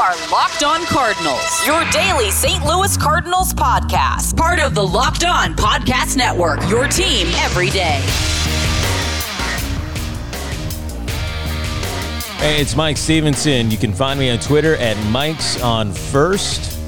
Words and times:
are 0.00 0.16
Locked 0.30 0.62
On 0.62 0.86
Cardinals, 0.86 1.66
your 1.66 1.84
daily 1.90 2.30
St. 2.30 2.64
Louis 2.64 2.96
Cardinals 2.96 3.52
podcast, 3.52 4.34
part 4.34 4.58
of 4.58 4.74
the 4.74 4.82
Locked 4.82 5.24
On 5.24 5.54
Podcast 5.54 6.16
Network, 6.16 6.58
your 6.70 6.88
team 6.88 7.26
every 7.36 7.68
day. 7.68 8.00
Hey, 12.38 12.62
it's 12.62 12.74
Mike 12.74 12.96
Stevenson. 12.96 13.70
You 13.70 13.76
can 13.76 13.92
find 13.92 14.18
me 14.18 14.30
on 14.30 14.38
Twitter 14.38 14.76
at 14.76 14.96
Mike's 15.10 15.60
on 15.60 15.92
First. 15.92 16.78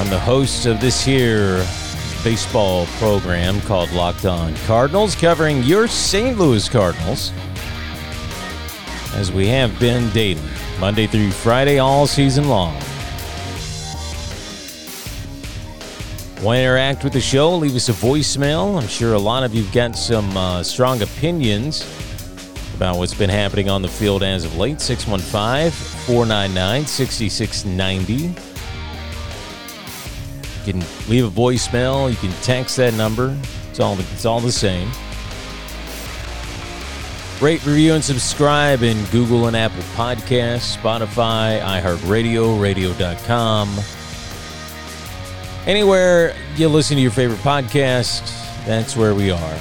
I'm 0.00 0.10
the 0.10 0.20
host 0.20 0.66
of 0.66 0.82
this 0.82 1.02
here 1.02 1.66
baseball 2.22 2.84
program 2.98 3.62
called 3.62 3.90
Locked 3.92 4.26
On 4.26 4.54
Cardinals, 4.66 5.14
covering 5.14 5.62
your 5.62 5.88
St. 5.88 6.38
Louis 6.38 6.68
Cardinals, 6.68 7.32
as 9.14 9.32
we 9.32 9.46
have 9.46 9.80
been 9.80 10.10
daily, 10.10 10.38
Monday 10.80 11.08
through 11.08 11.32
Friday, 11.32 11.80
all 11.80 12.06
season 12.06 12.48
long. 12.48 12.72
Want 16.40 16.56
to 16.56 16.62
interact 16.62 17.02
with 17.02 17.12
the 17.12 17.20
show? 17.20 17.56
Leave 17.56 17.74
us 17.74 17.88
a 17.88 17.92
voicemail. 17.92 18.80
I'm 18.80 18.86
sure 18.86 19.14
a 19.14 19.18
lot 19.18 19.42
of 19.42 19.52
you've 19.52 19.72
got 19.72 19.96
some 19.96 20.36
uh, 20.36 20.62
strong 20.62 21.02
opinions 21.02 21.84
about 22.76 22.96
what's 22.96 23.12
been 23.12 23.28
happening 23.28 23.68
on 23.68 23.82
the 23.82 23.88
field 23.88 24.22
as 24.22 24.44
of 24.44 24.56
late. 24.56 24.80
615 24.80 25.72
499 26.06 26.86
6690. 26.86 28.14
You 30.64 30.72
can 30.72 30.80
leave 31.08 31.24
a 31.24 31.30
voicemail. 31.30 32.08
You 32.08 32.16
can 32.18 32.30
text 32.42 32.76
that 32.76 32.94
number. 32.94 33.36
It's 33.70 33.80
all 33.80 33.98
it's 33.98 34.24
all 34.24 34.38
the 34.38 34.52
same. 34.52 34.88
Rate, 37.40 37.64
review, 37.64 37.94
and 37.94 38.02
subscribe 38.02 38.82
in 38.82 39.04
Google 39.12 39.46
and 39.46 39.56
Apple 39.56 39.84
Podcasts, 39.94 40.76
Spotify, 40.76 41.60
iHeartRadio, 41.60 42.60
radio.com. 42.60 43.78
Anywhere 45.64 46.34
you 46.56 46.68
listen 46.68 46.96
to 46.96 47.00
your 47.00 47.12
favorite 47.12 47.38
podcast, 47.38 48.26
that's 48.66 48.96
where 48.96 49.14
we 49.14 49.30
are. 49.30 49.58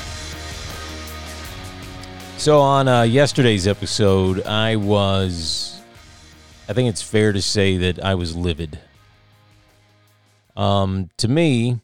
So, 2.39 2.59
on 2.59 2.88
uh, 2.88 3.03
yesterday's 3.03 3.67
episode, 3.67 4.44
I 4.47 4.75
was, 4.75 5.80
I 6.67 6.73
think 6.73 6.89
it's 6.89 7.03
fair 7.03 7.31
to 7.31 7.44
say 7.44 7.78
that 7.78 8.03
I 8.03 8.16
was 8.16 8.36
livid. 8.36 8.80
Um, 10.56 11.12
to 11.17 11.28
me, 11.28 11.80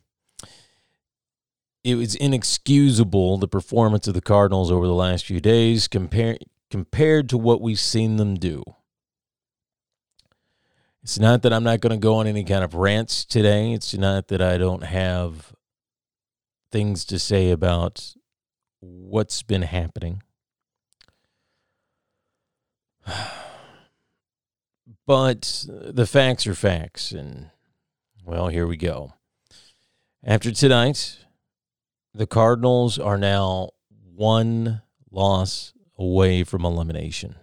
it 1.84 1.96
was 1.96 2.16
inexcusable 2.16 3.38
the 3.38 3.48
performance 3.48 4.08
of 4.08 4.14
the 4.14 4.22
Cardinals 4.22 4.72
over 4.72 4.88
the 4.88 4.94
last 4.94 5.26
few 5.26 5.40
days 5.40 5.88
compared 5.88 6.40
compared 6.72 7.30
to 7.30 7.38
what 7.38 7.62
we've 7.62 7.80
seen 7.80 8.16
them 8.16 8.36
do. 8.36 8.64
It's 11.04 11.20
not 11.20 11.42
that 11.42 11.54
I'm 11.54 11.64
not 11.64 11.82
going 11.82 11.92
to 11.92 12.02
go 12.02 12.16
on 12.16 12.28
any 12.28 12.44
kind 12.46 12.64
of 12.64 12.74
rants 12.74 13.26
today. 13.26 13.74
It's 13.74 13.94
not 13.94 14.30
that 14.30 14.42
I 14.42 14.58
don't 14.58 14.84
have 14.84 15.54
things 16.72 17.06
to 17.06 17.20
say 17.20 17.52
about 17.52 18.16
what's 18.80 19.44
been 19.44 19.64
happening. 19.64 20.24
But 25.06 25.66
the 25.68 26.08
facts 26.08 26.48
are 26.48 26.56
facts 26.56 27.12
and 27.12 27.50
well, 28.24 28.48
here 28.48 28.66
we 28.66 28.78
go. 28.78 29.12
After 30.24 30.50
tonight, 30.50 31.23
the 32.14 32.28
Cardinals 32.28 33.00
are 33.00 33.18
now 33.18 33.72
one 34.16 34.82
loss 35.12 35.74
away 35.98 36.44
from 36.44 36.66
elimination. 36.66 37.36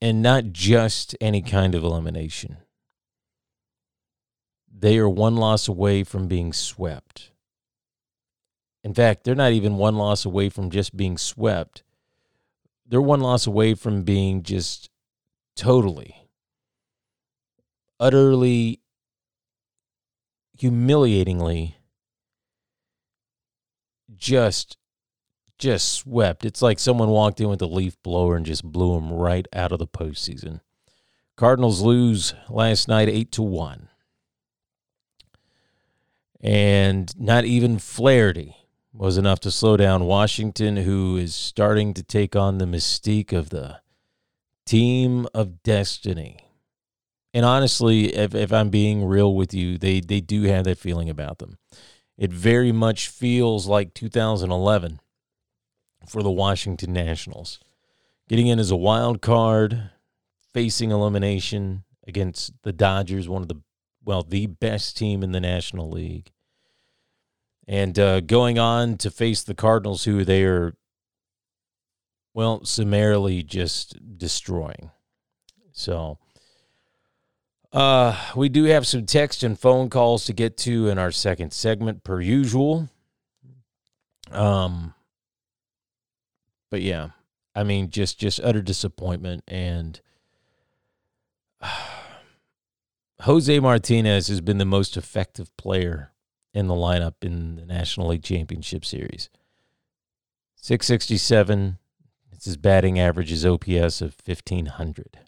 And 0.00 0.20
not 0.20 0.46
just 0.52 1.14
any 1.20 1.42
kind 1.42 1.74
of 1.76 1.84
elimination. 1.84 2.56
They 4.76 4.98
are 4.98 5.08
one 5.08 5.36
loss 5.36 5.68
away 5.68 6.02
from 6.02 6.26
being 6.26 6.52
swept. 6.52 7.30
In 8.82 8.94
fact, 8.94 9.22
they're 9.22 9.36
not 9.36 9.52
even 9.52 9.76
one 9.76 9.94
loss 9.96 10.24
away 10.24 10.48
from 10.48 10.70
just 10.70 10.96
being 10.96 11.16
swept. 11.16 11.84
They're 12.84 13.00
one 13.00 13.20
loss 13.20 13.46
away 13.46 13.74
from 13.74 14.02
being 14.02 14.42
just 14.42 14.90
totally, 15.54 16.28
utterly 18.00 18.80
humiliatingly 20.58 21.76
just 24.16 24.76
just 25.58 25.92
swept. 25.92 26.44
It's 26.44 26.60
like 26.60 26.78
someone 26.78 27.08
walked 27.08 27.40
in 27.40 27.48
with 27.48 27.62
a 27.62 27.66
leaf 27.66 27.96
blower 28.02 28.36
and 28.36 28.44
just 28.44 28.64
blew 28.64 28.94
them 28.94 29.12
right 29.12 29.46
out 29.52 29.70
of 29.70 29.78
the 29.78 29.86
postseason. 29.86 30.60
Cardinals 31.36 31.80
lose 31.80 32.34
last 32.48 32.88
night 32.88 33.08
eight 33.08 33.30
to 33.32 33.42
one, 33.42 33.88
and 36.40 37.14
not 37.18 37.44
even 37.44 37.78
Flaherty 37.78 38.56
was 38.92 39.16
enough 39.16 39.40
to 39.40 39.50
slow 39.50 39.76
down 39.76 40.04
Washington, 40.04 40.76
who 40.78 41.16
is 41.16 41.34
starting 41.34 41.94
to 41.94 42.02
take 42.02 42.36
on 42.36 42.58
the 42.58 42.66
mystique 42.66 43.32
of 43.32 43.50
the 43.50 43.80
team 44.66 45.26
of 45.32 45.62
destiny. 45.62 46.38
And 47.32 47.46
honestly, 47.46 48.14
if, 48.14 48.34
if 48.34 48.52
I'm 48.52 48.68
being 48.68 49.04
real 49.04 49.34
with 49.34 49.54
you, 49.54 49.78
they, 49.78 50.00
they 50.00 50.20
do 50.20 50.42
have 50.42 50.64
that 50.64 50.78
feeling 50.78 51.08
about 51.08 51.38
them. 51.38 51.56
It 52.18 52.32
very 52.32 52.72
much 52.72 53.08
feels 53.08 53.66
like 53.66 53.94
2011 53.94 55.00
for 56.06 56.22
the 56.22 56.30
Washington 56.30 56.92
Nationals. 56.92 57.58
Getting 58.28 58.46
in 58.46 58.58
as 58.58 58.70
a 58.70 58.76
wild 58.76 59.20
card, 59.22 59.90
facing 60.52 60.90
elimination 60.90 61.84
against 62.06 62.52
the 62.62 62.72
Dodgers, 62.72 63.28
one 63.28 63.42
of 63.42 63.48
the, 63.48 63.62
well, 64.04 64.22
the 64.22 64.46
best 64.46 64.96
team 64.96 65.22
in 65.22 65.32
the 65.32 65.40
National 65.40 65.90
League. 65.90 66.30
And 67.66 67.98
uh, 67.98 68.20
going 68.20 68.58
on 68.58 68.96
to 68.98 69.10
face 69.10 69.42
the 69.42 69.54
Cardinals, 69.54 70.04
who 70.04 70.24
they 70.24 70.44
are, 70.44 70.74
well, 72.34 72.64
summarily 72.64 73.42
just 73.42 74.18
destroying. 74.18 74.90
So 75.72 76.18
uh, 77.72 78.16
we 78.36 78.48
do 78.48 78.64
have 78.64 78.86
some 78.86 79.06
text 79.06 79.42
and 79.42 79.58
phone 79.58 79.88
calls 79.88 80.26
to 80.26 80.32
get 80.32 80.56
to 80.58 80.88
in 80.88 80.98
our 80.98 81.10
second 81.10 81.52
segment, 81.52 82.04
per 82.04 82.20
usual. 82.20 82.88
Um, 84.30 84.94
but 86.70 86.82
yeah, 86.82 87.10
I 87.54 87.64
mean, 87.64 87.90
just 87.90 88.18
just 88.18 88.40
utter 88.40 88.62
disappointment, 88.62 89.44
and 89.48 90.00
uh, 91.60 91.70
Jose 93.22 93.58
Martinez 93.60 94.28
has 94.28 94.40
been 94.40 94.58
the 94.58 94.64
most 94.64 94.96
effective 94.96 95.56
player 95.56 96.12
in 96.52 96.66
the 96.66 96.74
lineup 96.74 97.14
in 97.22 97.56
the 97.56 97.66
National 97.66 98.08
League 98.08 98.22
Championship 98.22 98.84
Series. 98.84 99.30
Six 100.56 100.86
sixty 100.86 101.16
seven. 101.16 101.78
It's 102.30 102.46
his 102.46 102.56
batting 102.56 102.98
average, 102.98 103.30
his 103.30 103.46
OPS 103.46 104.00
of 104.00 104.14
fifteen 104.14 104.66
hundred. 104.66 105.20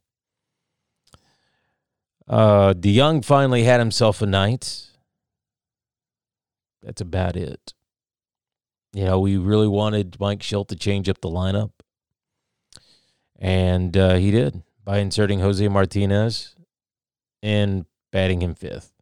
Uh, 2.26 2.72
DeJong 2.72 3.24
finally 3.24 3.64
had 3.64 3.80
himself 3.80 4.22
a 4.22 4.26
night. 4.26 4.86
That's 6.82 7.00
about 7.00 7.36
it. 7.36 7.74
You 8.92 9.04
know, 9.04 9.20
we 9.20 9.36
really 9.36 9.68
wanted 9.68 10.18
Mike 10.20 10.40
Shildt 10.40 10.68
to 10.68 10.76
change 10.76 11.08
up 11.08 11.20
the 11.20 11.28
lineup. 11.28 11.72
And 13.38 13.96
uh, 13.96 14.14
he 14.14 14.30
did 14.30 14.62
by 14.84 14.98
inserting 14.98 15.40
Jose 15.40 15.66
Martinez 15.68 16.54
and 17.42 17.86
batting 18.12 18.40
him 18.40 18.54
fifth. 18.54 18.92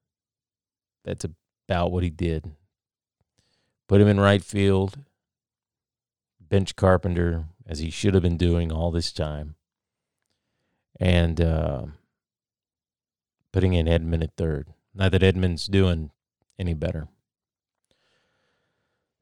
That's 1.05 1.27
about 1.69 1.93
what 1.93 2.03
he 2.03 2.11
did. 2.11 2.51
Put 3.89 4.01
him 4.01 4.09
in 4.09 4.19
right 4.19 4.43
field, 4.43 4.99
bench 6.41 6.75
Carpenter, 6.77 7.45
as 7.67 7.81
he 7.81 7.91
should 7.91 8.15
have 8.15 8.23
been 8.23 8.39
doing 8.39 8.73
all 8.73 8.91
this 8.91 9.13
time. 9.13 9.57
And, 10.99 11.41
uh, 11.41 11.87
putting 13.53 13.75
in 13.75 13.87
Edman 13.87 14.23
at 14.23 14.37
third. 14.37 14.69
Not 14.95 15.13
that 15.13 15.23
Edman's 15.23 15.67
doing 15.67 16.11
any 16.59 16.75
better. 16.75 17.09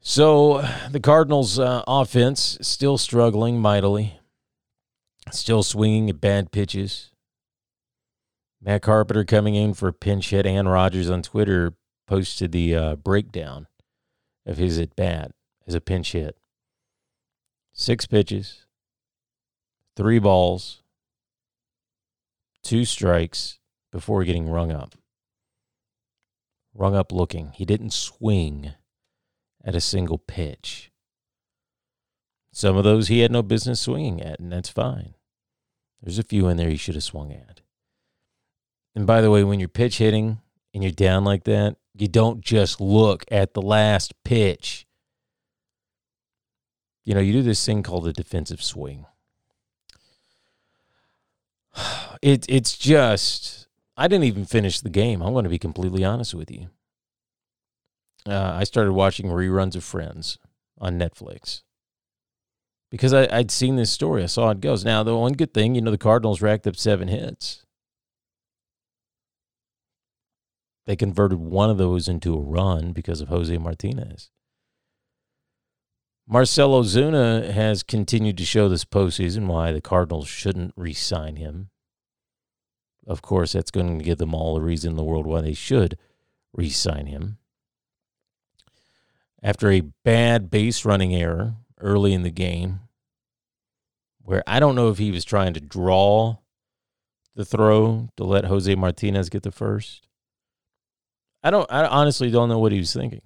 So 0.00 0.66
the 0.90 1.00
Cardinals' 1.00 1.58
uh, 1.58 1.82
offense 1.86 2.58
still 2.62 2.96
struggling 2.96 3.60
mightily, 3.60 4.18
still 5.30 5.62
swinging 5.62 6.08
at 6.08 6.20
bad 6.20 6.52
pitches. 6.52 7.10
Matt 8.62 8.82
Carpenter 8.82 9.24
coming 9.24 9.54
in 9.54 9.74
for 9.74 9.88
a 9.88 9.92
pinch 9.92 10.30
hit. 10.30 10.46
Anne 10.46 10.68
Rogers 10.68 11.10
on 11.10 11.22
Twitter 11.22 11.74
posted 12.06 12.52
the 12.52 12.74
uh, 12.74 12.96
breakdown 12.96 13.66
of 14.46 14.56
his 14.56 14.78
at 14.78 14.96
bat 14.96 15.32
as 15.66 15.74
a 15.74 15.80
pinch 15.80 16.12
hit. 16.12 16.36
Six 17.72 18.06
pitches, 18.06 18.66
three 19.96 20.18
balls, 20.18 20.82
two 22.62 22.84
strikes, 22.84 23.59
before 23.90 24.24
getting 24.24 24.48
rung 24.48 24.72
up. 24.72 24.94
Rung 26.74 26.94
up 26.94 27.12
looking. 27.12 27.52
He 27.54 27.64
didn't 27.64 27.92
swing 27.92 28.72
at 29.64 29.74
a 29.74 29.80
single 29.80 30.18
pitch. 30.18 30.90
Some 32.52 32.76
of 32.76 32.84
those 32.84 33.08
he 33.08 33.20
had 33.20 33.30
no 33.30 33.42
business 33.42 33.80
swinging 33.80 34.20
at, 34.20 34.40
and 34.40 34.52
that's 34.52 34.68
fine. 34.68 35.14
There's 36.02 36.18
a 36.18 36.24
few 36.24 36.48
in 36.48 36.56
there 36.56 36.70
he 36.70 36.76
should 36.76 36.94
have 36.94 37.04
swung 37.04 37.32
at. 37.32 37.60
And 38.94 39.06
by 39.06 39.20
the 39.20 39.30
way, 39.30 39.44
when 39.44 39.60
you're 39.60 39.68
pitch 39.68 39.98
hitting 39.98 40.40
and 40.74 40.82
you're 40.82 40.92
down 40.92 41.24
like 41.24 41.44
that, 41.44 41.76
you 41.94 42.08
don't 42.08 42.40
just 42.40 42.80
look 42.80 43.24
at 43.30 43.54
the 43.54 43.62
last 43.62 44.14
pitch. 44.24 44.86
You 47.04 47.14
know, 47.14 47.20
you 47.20 47.32
do 47.32 47.42
this 47.42 47.64
thing 47.64 47.82
called 47.82 48.06
a 48.06 48.12
defensive 48.12 48.62
swing. 48.62 49.06
It 52.22 52.44
it's 52.50 52.76
just 52.76 53.66
I 54.00 54.08
didn't 54.08 54.24
even 54.24 54.46
finish 54.46 54.80
the 54.80 54.88
game. 54.88 55.20
I'm 55.20 55.34
going 55.34 55.44
to 55.44 55.50
be 55.50 55.58
completely 55.58 56.06
honest 56.06 56.32
with 56.32 56.50
you. 56.50 56.70
Uh, 58.26 58.52
I 58.54 58.64
started 58.64 58.94
watching 58.94 59.26
reruns 59.26 59.76
of 59.76 59.84
Friends 59.84 60.38
on 60.78 60.98
Netflix 60.98 61.60
because 62.90 63.12
I, 63.12 63.26
would 63.36 63.50
seen 63.50 63.76
this 63.76 63.92
story. 63.92 64.22
I 64.22 64.26
saw 64.26 64.48
it 64.48 64.62
goes. 64.62 64.86
Now, 64.86 65.02
the 65.02 65.14
one 65.14 65.34
good 65.34 65.52
thing, 65.52 65.74
you 65.74 65.82
know, 65.82 65.90
the 65.90 65.98
Cardinals 65.98 66.40
racked 66.40 66.66
up 66.66 66.76
seven 66.76 67.08
hits. 67.08 67.66
They 70.86 70.96
converted 70.96 71.38
one 71.38 71.68
of 71.68 71.76
those 71.76 72.08
into 72.08 72.34
a 72.34 72.40
run 72.40 72.92
because 72.92 73.20
of 73.20 73.28
Jose 73.28 73.58
Martinez. 73.58 74.30
Marcell 76.26 76.82
Ozuna 76.82 77.50
has 77.50 77.82
continued 77.82 78.38
to 78.38 78.46
show 78.46 78.66
this 78.70 78.86
postseason 78.86 79.46
why 79.46 79.72
the 79.72 79.82
Cardinals 79.82 80.26
shouldn't 80.26 80.72
re 80.74 80.94
sign 80.94 81.36
him. 81.36 81.68
Of 83.06 83.22
course, 83.22 83.52
that's 83.52 83.70
going 83.70 83.98
to 83.98 84.04
give 84.04 84.18
them 84.18 84.34
all 84.34 84.54
the 84.54 84.60
reason 84.60 84.90
in 84.90 84.96
the 84.96 85.04
world 85.04 85.26
why 85.26 85.40
they 85.40 85.54
should 85.54 85.96
re 86.52 86.68
sign 86.68 87.06
him. 87.06 87.38
After 89.42 89.70
a 89.70 89.82
bad 90.04 90.50
base 90.50 90.84
running 90.84 91.14
error 91.14 91.54
early 91.80 92.12
in 92.12 92.22
the 92.22 92.30
game, 92.30 92.80
where 94.22 94.42
I 94.46 94.60
don't 94.60 94.74
know 94.74 94.90
if 94.90 94.98
he 94.98 95.10
was 95.10 95.24
trying 95.24 95.54
to 95.54 95.60
draw 95.60 96.36
the 97.34 97.44
throw 97.44 98.08
to 98.16 98.24
let 98.24 98.44
Jose 98.44 98.74
Martinez 98.74 99.30
get 99.30 99.42
the 99.42 99.50
first. 99.50 100.06
I 101.42 101.50
don't 101.50 101.70
I 101.72 101.86
honestly 101.86 102.30
don't 102.30 102.48
know 102.48 102.58
what 102.58 102.72
he 102.72 102.78
was 102.78 102.92
thinking. 102.92 103.22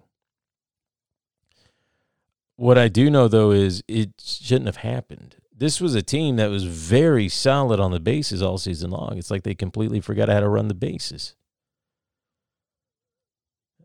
What 2.57 2.79
I 2.79 2.89
do 2.89 3.11
know 3.11 3.27
though 3.27 3.51
is 3.51 3.83
it 3.89 4.11
shouldn't 4.23 4.67
have 4.67 4.77
happened. 4.77 5.37
This 5.57 5.81
was 5.81 5.95
a 5.95 6.03
team 6.03 6.37
that 6.37 6.51
was 6.51 6.65
very 6.65 7.29
solid 7.29 7.79
on 7.79 7.93
the 7.93 8.01
bases 8.01 8.43
all 8.43 8.59
season 8.59 8.91
long. 8.91 9.17
It's 9.17 9.31
like 9.31 9.45
they 9.45 9.55
completely 9.55 10.01
forgot 10.01 10.29
how 10.29 10.41
to 10.41 10.49
run 10.49 10.67
the 10.67 10.75
bases. 10.75 11.37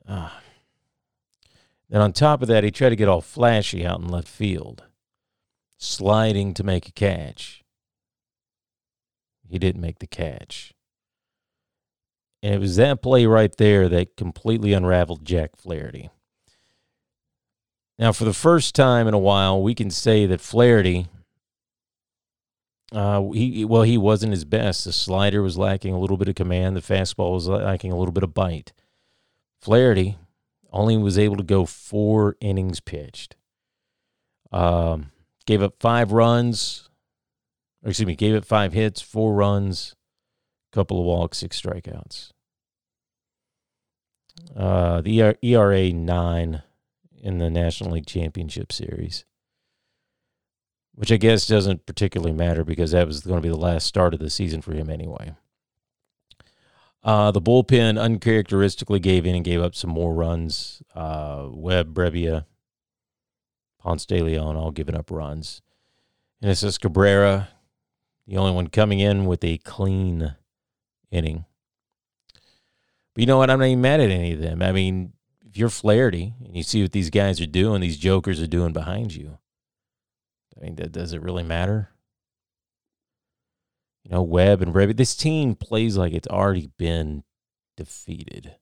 Ah. 0.07 0.41
Then 1.89 2.01
on 2.01 2.11
top 2.13 2.41
of 2.41 2.47
that, 2.47 2.63
he 2.63 2.71
tried 2.71 2.89
to 2.89 2.95
get 2.95 3.07
all 3.07 3.21
flashy 3.21 3.85
out 3.85 3.99
in 3.99 4.07
left 4.07 4.27
field, 4.27 4.83
sliding 5.77 6.53
to 6.55 6.63
make 6.63 6.87
a 6.87 6.91
catch. 6.91 7.63
He 9.47 9.59
didn't 9.59 9.81
make 9.81 9.99
the 9.99 10.07
catch. 10.07 10.73
And 12.41 12.53
it 12.53 12.59
was 12.59 12.77
that 12.77 13.01
play 13.01 13.25
right 13.25 13.55
there 13.57 13.89
that 13.89 14.15
completely 14.15 14.73
unraveled 14.73 15.25
Jack 15.25 15.55
Flaherty. 15.55 16.09
Now, 17.97 18.13
for 18.13 18.23
the 18.23 18.33
first 18.33 18.75
time 18.75 19.07
in 19.07 19.13
a 19.13 19.19
while, 19.19 19.61
we 19.61 19.75
can 19.75 19.89
say 19.89 20.25
that 20.25 20.39
Flaherty, 20.39 21.07
uh, 22.91 23.29
he 23.29 23.65
well, 23.65 23.83
he 23.83 23.97
wasn't 23.97 24.31
his 24.33 24.45
best. 24.45 24.85
The 24.85 24.93
slider 24.93 25.41
was 25.41 25.57
lacking 25.57 25.93
a 25.93 25.99
little 25.99 26.17
bit 26.17 26.27
of 26.27 26.35
command. 26.35 26.75
The 26.75 26.81
fastball 26.81 27.33
was 27.33 27.47
lacking 27.47 27.91
a 27.91 27.97
little 27.97 28.11
bit 28.11 28.23
of 28.23 28.33
bite. 28.33 28.73
Flaherty 29.61 30.17
only 30.71 30.97
was 30.97 31.17
able 31.17 31.35
to 31.37 31.43
go 31.43 31.65
four 31.65 32.35
innings 32.39 32.79
pitched. 32.79 33.35
Um, 34.51 35.11
gave 35.45 35.61
up 35.61 35.75
five 35.79 36.11
runs. 36.11 36.89
excuse 37.83 38.07
me, 38.07 38.15
gave 38.15 38.35
up 38.35 38.45
five 38.45 38.73
hits, 38.73 39.01
four 39.01 39.33
runs, 39.33 39.95
couple 40.71 40.99
of 40.99 41.05
walks, 41.05 41.39
six 41.39 41.61
strikeouts. 41.61 42.31
Uh, 44.55 45.01
the 45.01 45.35
ERA 45.41 45.91
nine 45.91 46.63
in 47.21 47.37
the 47.37 47.49
National 47.49 47.91
League 47.91 48.05
Championship 48.05 48.71
Series, 48.71 49.25
which 50.99 51.13
I 51.13 51.15
guess 51.15 51.47
doesn't 51.47 51.85
particularly 51.85 52.33
matter 52.33 52.65
because 52.65 52.91
that 52.91 53.07
was 53.07 53.21
going 53.21 53.37
to 53.37 53.41
be 53.41 53.47
the 53.47 53.55
last 53.55 53.87
start 53.87 54.13
of 54.13 54.19
the 54.19 54.29
season 54.29 54.61
for 54.61 54.73
him 54.73 54.89
anyway. 54.89 55.33
Uh, 57.01 57.31
the 57.31 57.41
bullpen 57.41 57.97
uncharacteristically 57.97 58.99
gave 58.99 59.25
in 59.25 59.33
and 59.33 59.45
gave 59.45 59.61
up 59.61 59.75
some 59.75 59.91
more 59.91 60.13
runs. 60.13 60.83
Uh, 60.93 61.47
Webb, 61.51 61.93
Brebbia, 61.93 62.47
Ponce 63.79 64.05
de 64.05 64.21
Leon 64.21 64.57
all 64.57 64.71
giving 64.71 64.93
up 64.93 65.09
runs. 65.09 65.61
And 66.41 66.51
it's 66.51 66.59
just 66.59 66.81
Cabrera, 66.81 67.47
the 68.27 68.35
only 68.35 68.51
one 68.51 68.67
coming 68.67 68.99
in 68.99 69.25
with 69.25 69.41
a 69.45 69.57
clean 69.59 70.35
inning. 71.11 71.45
But 73.13 73.21
you 73.21 73.25
know 73.25 73.37
what? 73.37 73.49
I'm 73.49 73.59
not 73.59 73.67
even 73.67 73.79
mad 73.79 74.01
at 74.01 74.11
any 74.11 74.33
of 74.33 74.41
them. 74.41 74.61
I 74.61 74.73
mean, 74.73 75.13
if 75.47 75.55
you're 75.55 75.69
Flaherty 75.69 76.33
and 76.43 76.57
you 76.57 76.63
see 76.63 76.81
what 76.81 76.91
these 76.91 77.09
guys 77.09 77.39
are 77.39 77.45
doing, 77.45 77.79
these 77.79 77.97
jokers 77.97 78.41
are 78.41 78.47
doing 78.47 78.73
behind 78.73 79.15
you, 79.15 79.37
I 80.59 80.65
mean, 80.65 80.75
that, 80.75 80.91
does 80.91 81.13
it 81.13 81.21
really 81.21 81.43
matter? 81.43 81.89
You 84.03 84.11
know, 84.11 84.21
Webb 84.21 84.61
and 84.61 84.73
Reby, 84.73 84.97
this 84.97 85.15
team 85.15 85.55
plays 85.55 85.97
like 85.97 86.13
it's 86.13 86.27
already 86.27 86.69
been 86.77 87.23
defeated. 87.77 88.55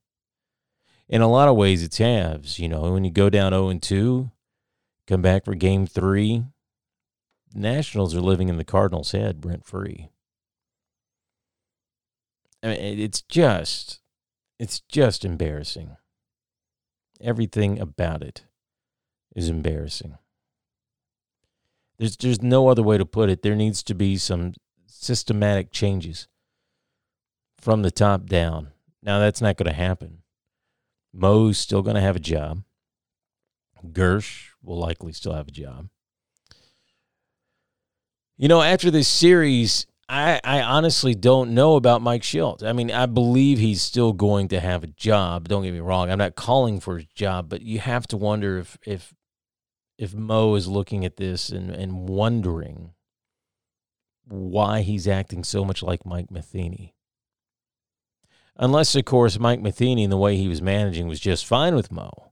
In 1.07 1.21
a 1.21 1.29
lot 1.29 1.47
of 1.47 1.55
ways, 1.55 1.83
it's 1.83 1.97
halves. 1.97 2.59
You 2.59 2.67
know, 2.67 2.91
when 2.91 3.05
you 3.05 3.11
go 3.11 3.29
down 3.29 3.53
0 3.53 3.69
and 3.69 3.81
2, 3.81 4.29
come 5.07 5.21
back 5.21 5.45
for 5.45 5.55
game 5.55 5.87
three, 5.87 6.43
Nationals 7.53 8.13
are 8.13 8.21
living 8.21 8.49
in 8.49 8.57
the 8.57 8.65
Cardinals' 8.65 9.13
head, 9.13 9.39
Brent 9.39 9.65
free. 9.65 10.09
I 12.61 12.67
mean, 12.67 12.99
it's 12.99 13.21
just, 13.21 14.01
it's 14.59 14.81
just 14.81 15.23
embarrassing. 15.23 15.95
Everything 17.21 17.79
about 17.79 18.21
it 18.21 18.43
is 19.35 19.49
embarrassing. 19.49 20.17
There's, 21.99 22.15
there's 22.17 22.41
no 22.41 22.67
other 22.67 22.83
way 22.83 22.97
to 22.97 23.05
put 23.05 23.29
it. 23.29 23.41
There 23.41 23.55
needs 23.55 23.81
to 23.83 23.95
be 23.95 24.17
some 24.17 24.53
systematic 24.85 25.71
changes 25.71 26.27
from 27.59 27.81
the 27.81 27.91
top 27.91 28.25
down. 28.25 28.69
Now, 29.01 29.19
that's 29.19 29.41
not 29.41 29.57
going 29.57 29.69
to 29.69 29.75
happen. 29.75 30.19
Mo's 31.13 31.57
still 31.57 31.81
going 31.81 31.95
to 31.95 32.01
have 32.01 32.15
a 32.15 32.19
job. 32.19 32.63
Girsch 33.91 34.49
will 34.61 34.77
likely 34.77 35.13
still 35.13 35.33
have 35.33 35.47
a 35.47 35.51
job. 35.51 35.89
You 38.37 38.47
know, 38.47 38.61
after 38.61 38.91
this 38.91 39.07
series, 39.07 39.87
I, 40.09 40.39
I 40.43 40.61
honestly 40.61 41.15
don't 41.15 41.53
know 41.53 41.75
about 41.75 42.01
Mike 42.01 42.21
Shildt. 42.21 42.63
I 42.63 42.71
mean, 42.71 42.91
I 42.91 43.07
believe 43.07 43.57
he's 43.57 43.81
still 43.81 44.13
going 44.13 44.47
to 44.49 44.59
have 44.59 44.83
a 44.83 44.87
job. 44.87 45.47
Don't 45.47 45.63
get 45.63 45.73
me 45.73 45.79
wrong. 45.79 46.09
I'm 46.09 46.19
not 46.19 46.35
calling 46.35 46.79
for 46.79 46.97
his 46.97 47.07
job, 47.07 47.49
but 47.49 47.61
you 47.61 47.79
have 47.79 48.07
to 48.07 48.17
wonder 48.17 48.59
if 48.59 48.77
if 48.85 49.13
if 49.97 50.13
Mo 50.13 50.55
is 50.55 50.67
looking 50.67 51.05
at 51.05 51.17
this 51.17 51.49
and, 51.49 51.69
and 51.71 52.07
wondering 52.07 52.91
why 54.27 54.81
he's 54.81 55.07
acting 55.07 55.43
so 55.43 55.63
much 55.63 55.81
like 55.81 56.05
Mike 56.05 56.29
Matheny. 56.29 56.95
Unless, 58.57 58.95
of 58.95 59.05
course, 59.05 59.39
Mike 59.39 59.61
Matheny 59.61 60.03
and 60.03 60.11
the 60.11 60.17
way 60.17 60.35
he 60.35 60.47
was 60.47 60.61
managing 60.61 61.07
was 61.07 61.19
just 61.19 61.45
fine 61.45 61.75
with 61.75 61.91
Mo. 61.91 62.31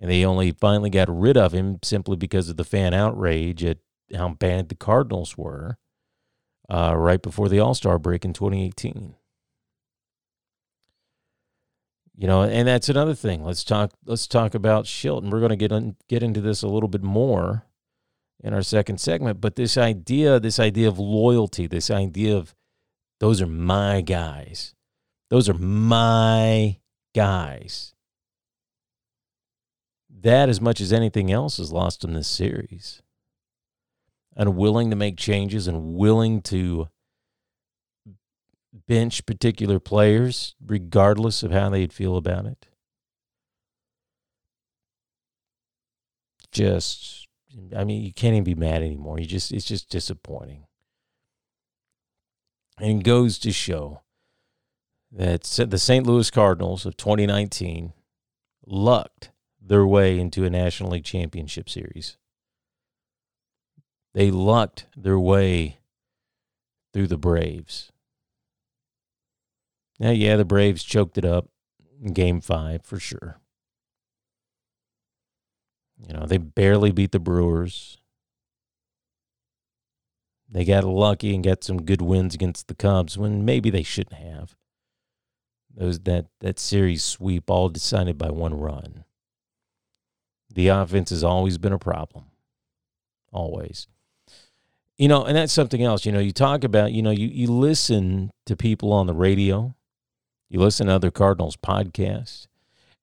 And 0.00 0.10
they 0.10 0.24
only 0.24 0.52
finally 0.52 0.90
got 0.90 1.08
rid 1.08 1.36
of 1.36 1.52
him 1.52 1.78
simply 1.82 2.16
because 2.16 2.48
of 2.48 2.56
the 2.56 2.64
fan 2.64 2.94
outrage 2.94 3.62
at 3.62 3.78
how 4.14 4.30
bad 4.30 4.68
the 4.68 4.74
Cardinals 4.74 5.38
were 5.38 5.78
uh, 6.68 6.94
right 6.96 7.22
before 7.22 7.48
the 7.48 7.60
All 7.60 7.74
Star 7.74 7.98
break 7.98 8.24
in 8.24 8.32
2018. 8.32 9.14
You 12.16 12.28
know, 12.28 12.42
and 12.42 12.68
that's 12.68 12.88
another 12.88 13.14
thing. 13.14 13.42
Let's 13.42 13.64
talk. 13.64 13.92
Let's 14.04 14.26
talk 14.26 14.54
about 14.54 14.84
Shilton. 14.84 15.30
We're 15.30 15.40
going 15.40 15.50
to 15.50 15.56
get 15.56 15.72
on, 15.72 15.96
get 16.08 16.22
into 16.22 16.40
this 16.40 16.62
a 16.62 16.68
little 16.68 16.88
bit 16.88 17.02
more 17.02 17.66
in 18.42 18.54
our 18.54 18.62
second 18.62 19.00
segment. 19.00 19.40
But 19.40 19.56
this 19.56 19.76
idea, 19.76 20.38
this 20.38 20.60
idea 20.60 20.86
of 20.86 20.98
loyalty, 20.98 21.66
this 21.66 21.90
idea 21.90 22.36
of 22.36 22.54
those 23.18 23.42
are 23.42 23.46
my 23.46 24.00
guys, 24.00 24.74
those 25.30 25.48
are 25.48 25.54
my 25.54 26.78
guys. 27.14 27.94
That, 30.08 30.48
as 30.48 30.60
much 30.60 30.80
as 30.80 30.92
anything 30.92 31.32
else, 31.32 31.58
is 31.58 31.72
lost 31.72 32.04
in 32.04 32.14
this 32.14 32.28
series 32.28 33.02
unwilling 34.36 34.90
to 34.90 34.96
make 34.96 35.16
changes 35.16 35.68
and 35.68 35.94
willing 35.94 36.42
to 36.42 36.88
bench 38.86 39.24
particular 39.26 39.80
players 39.80 40.54
regardless 40.64 41.42
of 41.42 41.50
how 41.50 41.70
they'd 41.70 41.92
feel 41.92 42.16
about 42.16 42.46
it. 42.46 42.66
Just 46.52 47.28
I 47.76 47.84
mean, 47.84 48.02
you 48.02 48.12
can't 48.12 48.34
even 48.34 48.44
be 48.44 48.54
mad 48.54 48.82
anymore. 48.82 49.18
You 49.18 49.26
just 49.26 49.52
it's 49.52 49.64
just 49.64 49.88
disappointing. 49.88 50.66
And 52.78 53.00
it 53.00 53.04
goes 53.04 53.38
to 53.38 53.52
show 53.52 54.02
that 55.12 55.42
the 55.42 55.78
St. 55.78 56.06
Louis 56.06 56.30
Cardinals 56.30 56.84
of 56.84 56.96
2019 56.96 57.92
lucked 58.66 59.30
their 59.60 59.86
way 59.86 60.18
into 60.18 60.44
a 60.44 60.50
National 60.50 60.90
League 60.90 61.04
Championship 61.04 61.68
Series. 61.70 62.16
They 64.12 64.30
lucked 64.30 64.86
their 64.96 65.18
way 65.18 65.78
through 66.92 67.06
the 67.08 67.18
Braves. 67.18 67.92
Now, 69.98 70.10
yeah, 70.10 70.36
the 70.36 70.44
Braves 70.44 70.82
choked 70.82 71.18
it 71.18 71.24
up 71.24 71.48
in 72.02 72.12
game 72.12 72.40
five 72.40 72.82
for 72.84 72.98
sure. 72.98 73.38
You 75.98 76.14
know, 76.14 76.26
they 76.26 76.38
barely 76.38 76.90
beat 76.90 77.12
the 77.12 77.20
Brewers. 77.20 77.98
They 80.50 80.64
got 80.64 80.84
lucky 80.84 81.34
and 81.34 81.42
got 81.42 81.64
some 81.64 81.82
good 81.82 82.02
wins 82.02 82.34
against 82.34 82.68
the 82.68 82.74
Cubs 82.74 83.16
when 83.16 83.44
maybe 83.44 83.70
they 83.70 83.82
shouldn't 83.82 84.20
have. 84.20 84.56
Those 85.74 86.00
that 86.00 86.26
that 86.40 86.58
series 86.58 87.02
sweep 87.02 87.50
all 87.50 87.68
decided 87.68 88.18
by 88.18 88.30
one 88.30 88.54
run. 88.54 89.04
The 90.52 90.68
offense 90.68 91.10
has 91.10 91.24
always 91.24 91.58
been 91.58 91.72
a 91.72 91.78
problem. 91.78 92.26
Always. 93.32 93.88
You 94.96 95.08
know, 95.08 95.24
and 95.24 95.36
that's 95.36 95.52
something 95.52 95.82
else. 95.82 96.06
You 96.06 96.12
know, 96.12 96.20
you 96.20 96.30
talk 96.30 96.62
about, 96.62 96.92
you 96.92 97.02
know, 97.02 97.10
you, 97.10 97.26
you 97.26 97.48
listen 97.48 98.30
to 98.46 98.54
people 98.54 98.92
on 98.92 99.08
the 99.08 99.14
radio, 99.14 99.74
you 100.48 100.60
listen 100.60 100.86
to 100.86 100.94
other 100.94 101.10
Cardinals 101.10 101.56
podcasts, 101.56 102.46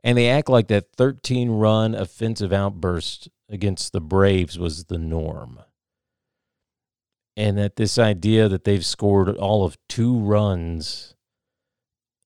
and 0.04 0.18
they 0.18 0.30
act 0.30 0.50
like 0.50 0.68
that 0.68 0.94
13 0.96 1.50
run 1.52 1.94
offensive 1.96 2.54
outburst 2.54 3.30
against 3.50 3.94
the 3.94 4.02
Braves 4.02 4.58
was 4.58 4.86
the 4.86 4.98
norm. 4.98 5.60
And 7.38 7.58
that 7.58 7.76
this 7.76 7.98
idea 7.98 8.50
that 8.50 8.64
they've 8.64 8.86
scored 8.86 9.30
all 9.38 9.64
of 9.64 9.78
two 9.88 10.18
runs 10.18 11.16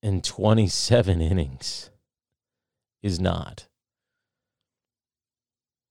in 0.01 0.21
27 0.21 1.21
innings 1.21 1.89
is 3.01 3.19
not. 3.19 3.67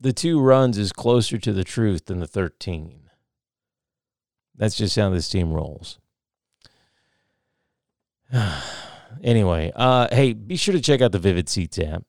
The 0.00 0.12
two 0.12 0.40
runs 0.40 0.76
is 0.76 0.92
closer 0.92 1.38
to 1.38 1.52
the 1.52 1.64
truth 1.64 2.06
than 2.06 2.20
the 2.20 2.26
13. 2.26 3.10
That's 4.54 4.76
just 4.76 4.96
how 4.96 5.10
this 5.10 5.28
team 5.28 5.52
rolls. 5.52 5.98
anyway, 9.22 9.72
uh, 9.74 10.08
hey, 10.10 10.32
be 10.32 10.56
sure 10.56 10.72
to 10.72 10.80
check 10.80 11.00
out 11.00 11.12
the 11.12 11.18
Vivid 11.18 11.48
Seats 11.48 11.78
app. 11.78 12.04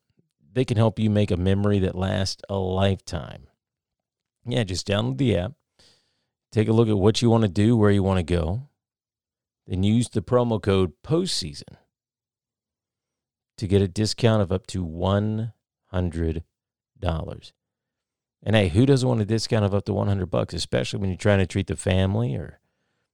They 0.54 0.66
can 0.66 0.78
help 0.78 1.00
you 1.00 1.10
make 1.10 1.32
a 1.32 1.38
memory 1.38 1.80
that 1.80 1.96
lasts 1.96 2.42
a 2.50 2.56
lifetime. 2.56 3.48
Yeah, 4.46 4.64
just 4.64 4.88
download 4.88 5.18
the 5.18 5.38
app, 5.38 5.54
take 6.52 6.68
a 6.68 6.74
look 6.74 6.88
at 6.88 6.98
what 6.98 7.22
you 7.22 7.30
want 7.30 7.44
to 7.44 7.50
do, 7.50 7.76
where 7.76 7.92
you 7.92 8.04
want 8.04 8.20
to 8.20 8.24
go, 8.24 8.70
then 9.68 9.84
use 9.84 10.08
the 10.10 10.22
promo 10.22 10.62
code 10.62 10.94
postseason 11.04 11.78
to 13.58 13.68
get 13.68 13.82
a 13.82 13.88
discount 13.88 14.42
of 14.42 14.52
up 14.52 14.68
to 14.68 14.86
$100. 14.86 15.52
And 18.44 18.56
hey, 18.56 18.68
who 18.70 18.86
doesn't 18.86 19.10
want 19.10 19.22
a 19.22 19.26
discount 19.26 19.66
of 19.66 19.74
up 19.74 19.86
to 19.86 19.94
100 19.94 20.28
bucks, 20.28 20.54
especially 20.54 21.00
when 21.00 21.10
you're 21.10 21.18
trying 21.18 21.40
to 21.40 21.48
treat 21.48 21.68
the 21.68 21.76
family 21.76 22.36
or 22.36 22.60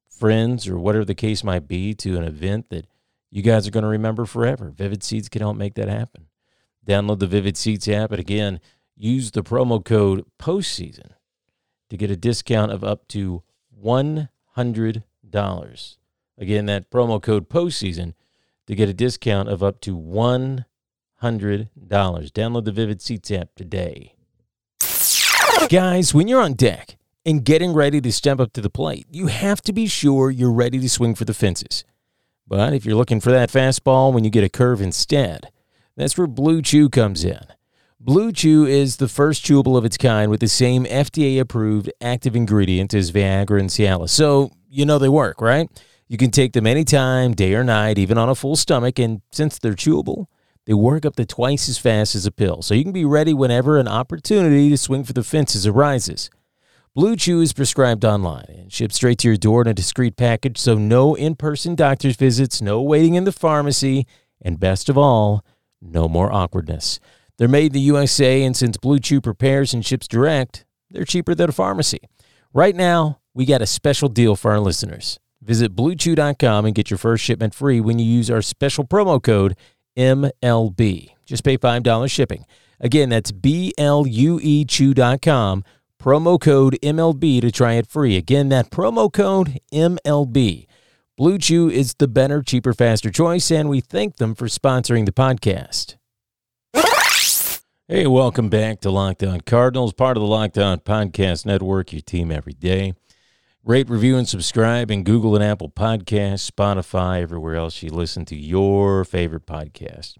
friends 0.09 0.67
or 0.67 0.77
whatever 0.77 1.05
the 1.05 1.15
case 1.15 1.43
might 1.43 1.67
be 1.67 1.93
to 1.95 2.17
an 2.17 2.23
event 2.23 2.69
that 2.69 2.85
you 3.31 3.41
guys 3.41 3.65
are 3.65 3.71
going 3.71 3.83
to 3.83 3.89
remember 3.89 4.25
forever. 4.25 4.69
Vivid 4.69 5.03
Seats 5.03 5.29
can 5.29 5.41
help 5.41 5.55
make 5.55 5.73
that 5.75 5.87
happen. 5.87 6.27
Download 6.85 7.19
the 7.19 7.27
Vivid 7.27 7.55
Seats 7.57 7.87
app 7.87 8.11
and 8.11 8.19
again, 8.19 8.59
use 8.95 9.31
the 9.31 9.41
promo 9.41 9.83
code 9.83 10.25
postseason 10.37 11.13
to 11.89 11.97
get 11.97 12.11
a 12.11 12.17
discount 12.17 12.71
of 12.71 12.83
up 12.83 13.07
to 13.09 13.43
$100. 13.83 15.03
Again, 16.37 16.65
that 16.65 16.91
promo 16.91 17.21
code 17.21 17.49
postseason 17.49 18.13
to 18.67 18.75
get 18.75 18.89
a 18.89 18.93
discount 18.93 19.47
of 19.49 19.63
up 19.63 19.79
to 19.81 19.95
$100. 19.97 20.65
Download 21.21 22.65
the 22.65 22.71
Vivid 22.71 23.01
Seats 23.01 23.31
app 23.31 23.55
today. 23.55 24.15
Guys, 25.69 26.13
when 26.13 26.27
you're 26.27 26.41
on 26.41 26.53
deck 26.53 26.97
and 27.25 27.45
getting 27.45 27.73
ready 27.73 28.01
to 28.01 28.11
step 28.11 28.39
up 28.39 28.51
to 28.53 28.61
the 28.61 28.69
plate, 28.69 29.05
you 29.09 29.27
have 29.27 29.61
to 29.61 29.71
be 29.71 29.87
sure 29.87 30.31
you're 30.31 30.51
ready 30.51 30.79
to 30.79 30.89
swing 30.89 31.15
for 31.15 31.23
the 31.25 31.33
fences. 31.33 31.85
But 32.51 32.73
if 32.73 32.85
you're 32.85 32.97
looking 32.97 33.21
for 33.21 33.31
that 33.31 33.49
fastball 33.49 34.11
when 34.11 34.25
you 34.25 34.29
get 34.29 34.43
a 34.43 34.49
curve 34.49 34.81
instead, 34.81 35.49
that's 35.95 36.17
where 36.17 36.27
Blue 36.27 36.61
Chew 36.61 36.89
comes 36.89 37.23
in. 37.23 37.39
Blue 37.97 38.33
Chew 38.33 38.65
is 38.65 38.97
the 38.97 39.07
first 39.07 39.45
chewable 39.45 39.77
of 39.77 39.85
its 39.85 39.95
kind 39.95 40.29
with 40.29 40.41
the 40.41 40.49
same 40.49 40.83
FDA 40.83 41.39
approved 41.39 41.89
active 42.01 42.35
ingredient 42.35 42.93
as 42.93 43.13
Viagra 43.13 43.57
and 43.57 43.69
Cialis. 43.69 44.09
So, 44.09 44.51
you 44.69 44.85
know 44.85 44.99
they 44.99 45.07
work, 45.07 45.39
right? 45.39 45.69
You 46.09 46.17
can 46.17 46.29
take 46.29 46.51
them 46.51 46.67
anytime, 46.67 47.31
day 47.31 47.55
or 47.55 47.63
night, 47.63 47.97
even 47.97 48.17
on 48.17 48.27
a 48.27 48.35
full 48.35 48.57
stomach, 48.57 48.99
and 48.99 49.21
since 49.31 49.57
they're 49.57 49.71
chewable, 49.71 50.25
they 50.65 50.73
work 50.73 51.05
up 51.05 51.15
to 51.15 51.25
twice 51.25 51.69
as 51.69 51.77
fast 51.77 52.15
as 52.15 52.25
a 52.25 52.31
pill, 52.33 52.61
so 52.61 52.73
you 52.73 52.83
can 52.83 52.91
be 52.91 53.05
ready 53.05 53.33
whenever 53.33 53.77
an 53.77 53.87
opportunity 53.87 54.69
to 54.69 54.77
swing 54.77 55.05
for 55.05 55.13
the 55.13 55.23
fences 55.23 55.65
arises. 55.65 56.29
Blue 56.93 57.15
Chew 57.15 57.39
is 57.39 57.53
prescribed 57.53 58.03
online 58.03 58.47
and 58.49 58.69
shipped 58.69 58.93
straight 58.93 59.17
to 59.19 59.29
your 59.29 59.37
door 59.37 59.61
in 59.61 59.67
a 59.69 59.73
discreet 59.73 60.17
package, 60.17 60.57
so 60.57 60.75
no 60.75 61.15
in 61.15 61.35
person 61.35 61.73
doctor's 61.73 62.17
visits, 62.17 62.61
no 62.61 62.81
waiting 62.81 63.15
in 63.15 63.23
the 63.23 63.31
pharmacy, 63.31 64.05
and 64.41 64.59
best 64.59 64.89
of 64.89 64.97
all, 64.97 65.45
no 65.81 66.09
more 66.09 66.29
awkwardness. 66.33 66.99
They're 67.37 67.47
made 67.47 67.67
in 67.67 67.71
the 67.71 67.79
USA, 67.79 68.43
and 68.43 68.57
since 68.57 68.75
Blue 68.75 68.99
Chew 68.99 69.21
prepares 69.21 69.73
and 69.73 69.85
ships 69.85 70.05
direct, 70.05 70.65
they're 70.89 71.05
cheaper 71.05 71.33
than 71.33 71.47
a 71.47 71.53
pharmacy. 71.53 71.99
Right 72.53 72.75
now, 72.75 73.21
we 73.33 73.45
got 73.45 73.61
a 73.61 73.67
special 73.67 74.09
deal 74.09 74.35
for 74.35 74.51
our 74.51 74.59
listeners. 74.59 75.17
Visit 75.41 75.73
bluechew.com 75.73 76.65
and 76.65 76.75
get 76.75 76.91
your 76.91 76.97
first 76.97 77.23
shipment 77.23 77.55
free 77.55 77.79
when 77.79 77.99
you 77.99 78.05
use 78.05 78.29
our 78.29 78.41
special 78.41 78.83
promo 78.83 79.23
code 79.23 79.55
MLB. 79.95 81.11
Just 81.25 81.45
pay 81.45 81.57
$5 81.57 82.11
shipping. 82.11 82.45
Again, 82.81 83.07
that's 83.07 83.31
B 83.31 83.73
L 83.77 84.05
U 84.05 84.41
E 84.43 84.65
Chew.com. 84.65 85.63
Promo 86.01 86.41
code 86.41 86.79
MLB 86.81 87.41
to 87.41 87.51
try 87.51 87.73
it 87.73 87.85
free. 87.85 88.17
Again, 88.17 88.49
that 88.49 88.71
promo 88.71 89.13
code 89.13 89.59
MLB. 89.71 90.65
Blue 91.15 91.37
Chew 91.37 91.69
is 91.69 91.93
the 91.93 92.07
better, 92.07 92.41
cheaper, 92.41 92.73
faster 92.73 93.11
choice, 93.11 93.51
and 93.51 93.69
we 93.69 93.81
thank 93.81 94.15
them 94.15 94.33
for 94.33 94.47
sponsoring 94.47 95.05
the 95.05 95.11
podcast. 95.11 95.97
Hey, 97.87 98.07
welcome 98.07 98.49
back 98.49 98.79
to 98.79 98.89
Locked 98.89 99.21
On 99.21 99.41
Cardinals, 99.41 99.93
part 99.93 100.17
of 100.17 100.21
the 100.21 100.27
Locked 100.27 100.57
On 100.57 100.79
Podcast 100.79 101.45
Network, 101.45 101.93
your 101.93 102.01
team 102.01 102.31
every 102.31 102.53
day. 102.53 102.93
Rate, 103.63 103.87
review, 103.87 104.17
and 104.17 104.27
subscribe 104.27 104.89
in 104.89 105.03
Google 105.03 105.35
and 105.35 105.43
Apple 105.43 105.69
Podcasts, 105.69 106.49
Spotify, 106.49 107.21
everywhere 107.21 107.57
else 107.57 107.83
you 107.83 107.91
listen 107.91 108.25
to 108.25 108.35
your 108.35 109.05
favorite 109.05 109.45
podcast. 109.45 110.15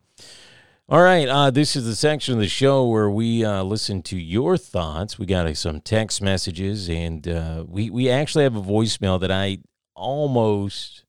All 0.92 1.02
right, 1.02 1.26
uh, 1.26 1.50
this 1.52 1.78
is 1.78 1.86
the 1.86 1.96
section 1.96 2.34
of 2.34 2.42
the 2.42 2.50
show 2.50 2.86
where 2.86 3.10
we 3.10 3.46
uh, 3.46 3.64
listen 3.64 4.02
to 4.02 4.18
your 4.18 4.58
thoughts. 4.58 5.18
We 5.18 5.26
got 5.26 5.48
uh, 5.48 5.54
some 5.54 5.80
text 5.80 6.22
messages, 6.22 6.90
and 6.90 7.26
uh, 7.30 7.64
we 7.66 7.90
we 7.90 8.10
actually 8.10 8.44
have 8.44 8.58
a 8.58 8.62
voicemail 8.62 9.18
that 9.22 9.32
I 9.32 9.60
almost 9.96 11.06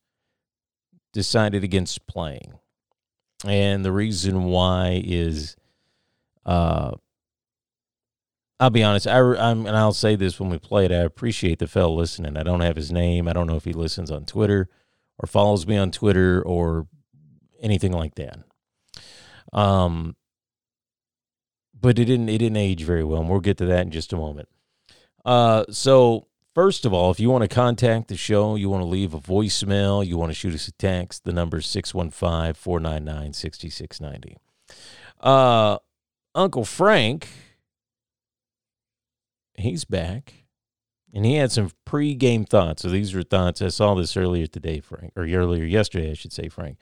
decided 1.12 1.64
against 1.64 2.06
playing, 2.06 2.60
and 3.44 3.84
the 3.84 3.90
reason 3.90 4.44
why 4.44 5.02
is 5.04 5.56
uh, 6.46 6.92
I'll 8.60 8.70
be 8.70 8.84
honest. 8.84 9.08
I, 9.08 9.18
I'm, 9.18 9.66
and 9.66 9.76
I'll 9.76 9.92
say 9.92 10.14
this 10.14 10.38
when 10.38 10.48
we 10.48 10.58
play 10.58 10.84
it. 10.84 10.92
I 10.92 10.98
appreciate 10.98 11.58
the 11.58 11.66
fellow 11.66 11.96
listening. 11.96 12.36
I 12.36 12.44
don't 12.44 12.60
have 12.60 12.76
his 12.76 12.92
name. 12.92 13.26
I 13.26 13.32
don't 13.32 13.48
know 13.48 13.56
if 13.56 13.64
he 13.64 13.72
listens 13.72 14.12
on 14.12 14.26
Twitter 14.26 14.68
or 15.18 15.26
follows 15.26 15.66
me 15.66 15.76
on 15.76 15.90
Twitter 15.90 16.40
or 16.40 16.86
anything 17.60 17.90
like 17.90 18.14
that. 18.14 18.44
Um, 19.52 20.16
but 21.78 21.98
it 21.98 22.04
didn't. 22.04 22.28
It 22.28 22.38
didn't 22.38 22.56
age 22.56 22.84
very 22.84 23.04
well, 23.04 23.20
and 23.20 23.30
we'll 23.30 23.40
get 23.40 23.58
to 23.58 23.66
that 23.66 23.82
in 23.82 23.90
just 23.90 24.12
a 24.12 24.16
moment. 24.16 24.48
Uh, 25.24 25.64
so 25.70 26.26
first 26.54 26.84
of 26.84 26.92
all, 26.92 27.10
if 27.10 27.20
you 27.20 27.30
want 27.30 27.42
to 27.42 27.48
contact 27.48 28.08
the 28.08 28.16
show, 28.16 28.56
you 28.56 28.68
want 28.68 28.82
to 28.82 28.86
leave 28.86 29.14
a 29.14 29.20
voicemail, 29.20 30.06
you 30.06 30.16
want 30.16 30.30
to 30.30 30.34
shoot 30.34 30.54
us 30.54 30.68
a 30.68 30.72
text, 30.72 31.24
the 31.24 31.32
number 31.32 31.58
is 31.58 31.66
615 31.66 32.54
499 32.54 33.32
6690. 33.32 34.36
Uh, 35.20 35.78
Uncle 36.34 36.64
Frank 36.64 37.28
he's 39.62 39.84
back. 39.84 40.34
And 41.14 41.26
he 41.26 41.36
had 41.36 41.52
some 41.52 41.70
pre-game 41.84 42.44
thoughts. 42.44 42.82
So 42.82 42.88
these 42.88 43.14
are 43.14 43.22
thoughts. 43.22 43.60
I 43.60 43.68
saw 43.68 43.94
this 43.94 44.16
earlier 44.16 44.46
today, 44.46 44.80
Frank, 44.80 45.12
or 45.14 45.24
earlier 45.24 45.64
yesterday, 45.64 46.10
I 46.10 46.14
should 46.14 46.32
say, 46.32 46.48
Frank, 46.48 46.78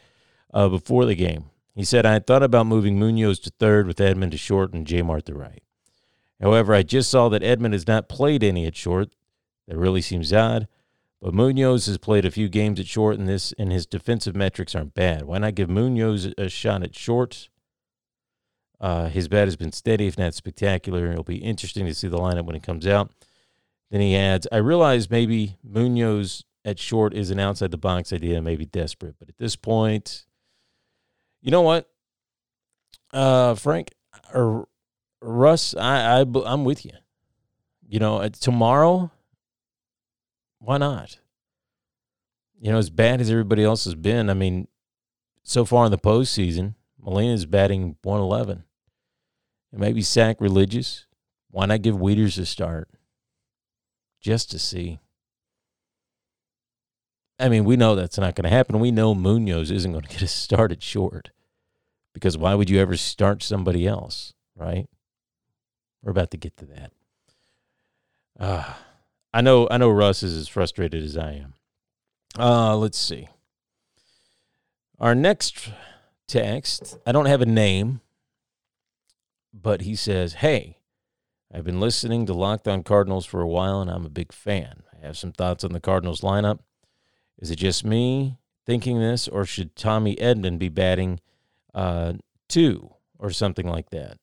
uh, 0.55 0.69
before 0.69 1.05
the 1.05 1.17
game. 1.17 1.47
He 1.75 1.85
said, 1.85 2.05
I 2.05 2.15
had 2.15 2.27
thought 2.27 2.43
about 2.43 2.67
moving 2.67 2.99
Munoz 2.99 3.39
to 3.41 3.51
third 3.51 3.87
with 3.87 3.99
Edman 3.99 4.31
to 4.33 4.37
short 4.37 4.73
and 4.73 4.87
J 4.87 5.03
Mart 5.03 5.27
to 5.27 5.35
right. 5.35 5.63
However, 6.41 6.75
I 6.75 6.83
just 6.83 7.11
saw 7.11 7.29
that 7.29 7.43
Edman 7.43 7.73
has 7.73 7.87
not 7.87 8.09
played 8.09 8.43
any 8.43 8.67
at 8.67 8.77
short. 8.77 9.11
That 9.69 9.77
really 9.77 10.01
seems 10.01 10.33
odd. 10.33 10.67
But 11.21 11.35
Munoz 11.35 11.87
has 11.87 11.99
played 11.99 12.25
a 12.25 12.31
few 12.31 12.49
games 12.49 12.81
at 12.81 12.87
short, 12.87 13.19
and 13.19 13.29
this 13.29 13.53
and 13.59 13.71
his 13.71 13.87
defensive 13.87 14.35
metrics 14.35 14.75
aren't 14.75 14.95
bad. 14.95 15.25
Why 15.25 15.39
not 15.39 15.55
give 15.55 15.69
Munoz 15.69 16.33
a 16.39 16.49
shot 16.49 16.83
at 16.83 16.95
short? 16.97 17.51
Uh, 18.81 19.09
his 19.09 19.29
bat 19.29 19.47
has 19.47 19.57
been 19.57 19.73
steady, 19.73 20.07
if 20.07 20.17
not 20.17 20.33
spectacular. 20.33 21.13
It'll 21.13 21.23
be 21.23 21.37
interesting 21.37 21.85
to 21.85 21.95
see 21.95 22.09
the 22.09 22.17
lineup 22.17 22.47
when 22.47 22.57
it 22.57 22.63
comes 22.63 22.87
out. 22.87 23.13
Then 23.91 24.01
he 24.01 24.17
adds, 24.17 24.47
I 24.51 24.57
realize 24.57 25.11
maybe 25.11 25.59
Munoz 25.63 26.45
at 26.65 26.79
short 26.79 27.13
is 27.13 27.31
an 27.31 27.39
outside 27.39 27.71
the 27.71 27.77
box 27.77 28.13
idea, 28.13 28.41
maybe 28.41 28.65
desperate. 28.65 29.17
But 29.19 29.29
at 29.29 29.37
this 29.37 29.57
point, 29.57 30.25
you 31.41 31.51
know 31.51 31.63
what? 31.63 31.89
Uh, 33.13 33.55
Frank 33.55 33.93
or 34.33 34.69
Russ, 35.21 35.75
I, 35.75 36.21
I, 36.21 36.25
I'm 36.47 36.65
with 36.65 36.85
you. 36.85 36.93
You 37.89 37.99
know, 37.99 38.29
tomorrow, 38.29 39.11
why 40.59 40.79
not? 40.79 41.19
you 42.61 42.71
know, 42.71 42.79
as 42.79 42.91
bad 42.91 43.21
as 43.21 43.31
everybody 43.31 43.65
else 43.65 43.85
has 43.85 43.95
been, 43.95 44.29
I 44.29 44.35
mean, 44.35 44.69
so 45.43 45.65
far 45.65 45.87
in 45.87 45.91
the 45.91 45.99
postseason, 45.99 46.75
Molina's 47.03 47.47
batting 47.47 47.97
111. 48.03 48.65
It 49.73 49.79
may 49.79 49.93
be 49.93 50.03
sacrilegious. 50.03 51.07
Why 51.51 51.67
not 51.67 51.83
give 51.83 51.97
Wieters 51.97 52.39
a 52.39 52.45
start? 52.45 52.91
Just 54.21 54.51
to 54.51 54.59
see. 54.59 55.01
I 57.41 57.49
mean, 57.49 57.65
we 57.65 57.77
know 57.77 57.95
that's 57.95 58.19
not 58.19 58.35
going 58.35 58.45
to 58.45 58.55
happen. 58.55 58.81
We 58.81 58.91
know 58.91 59.15
Munoz 59.15 59.71
isn't 59.71 59.93
going 59.93 60.05
to 60.09 60.11
get 60.11 60.23
a 60.23 60.29
start 60.29 60.73
at 60.73 60.83
short 60.83 61.31
because 62.13 62.37
why 62.37 62.55
would 62.55 62.71
you 62.71 62.79
ever 62.79 62.97
start 62.97 63.43
somebody 63.43 63.87
else, 63.87 64.35
right? 64.57 64.89
We're 66.03 66.13
about 66.13 66.31
to 66.33 66.37
get 66.37 66.57
to 66.59 66.67
that. 66.67 66.93
Uh, 68.39 68.75
I 69.33 69.43
know 69.43 69.69
I 69.71 69.77
know 69.77 69.91
Russ 69.91 70.23
is 70.23 70.37
as 70.37 70.49
frustrated 70.49 71.05
as 71.05 71.17
I 71.17 71.33
am. 71.33 71.55
Uh, 72.39 72.77
let's 72.77 72.99
see. 72.99 73.29
Our 74.99 75.15
next 75.15 75.71
text, 76.27 76.99
I 77.07 77.13
don't 77.13 77.27
have 77.27 77.43
a 77.43 77.47
name, 77.47 78.01
but 79.53 79.83
he 79.83 79.95
says, 79.95 80.35
Hey, 80.35 80.79
I've 81.53 81.65
been 81.65 81.81
listening 81.81 82.27
to 82.27 82.35
Locked 82.35 82.69
On 82.69 82.83
Cardinals 82.83 83.27
for 83.27 83.41
a 83.41 83.49
while 83.49 83.81
and 83.81 83.91
I'm 83.91 84.07
a 84.07 84.11
big 84.11 84.33
fan. 84.33 84.83
I 84.93 85.07
have 85.07 85.19
some 85.19 85.33
thoughts 85.33 85.65
on 85.65 85.73
the 85.73 85.81
Cardinals 85.81 86.21
lineup. 86.21 86.61
Is 87.41 87.51
it 87.51 87.57
just 87.57 87.85
me 87.85 88.39
thinking 88.67 89.01
this, 89.01 89.27
or 89.27 89.45
should 89.45 89.75
Tommy 89.75 90.15
Edman 90.17 90.59
be 90.59 90.69
batting 90.69 91.21
uh, 91.75 92.15
two 92.49 92.95
or 93.19 93.31
something 93.31 93.67
like 93.67 93.91
that? 93.91 94.19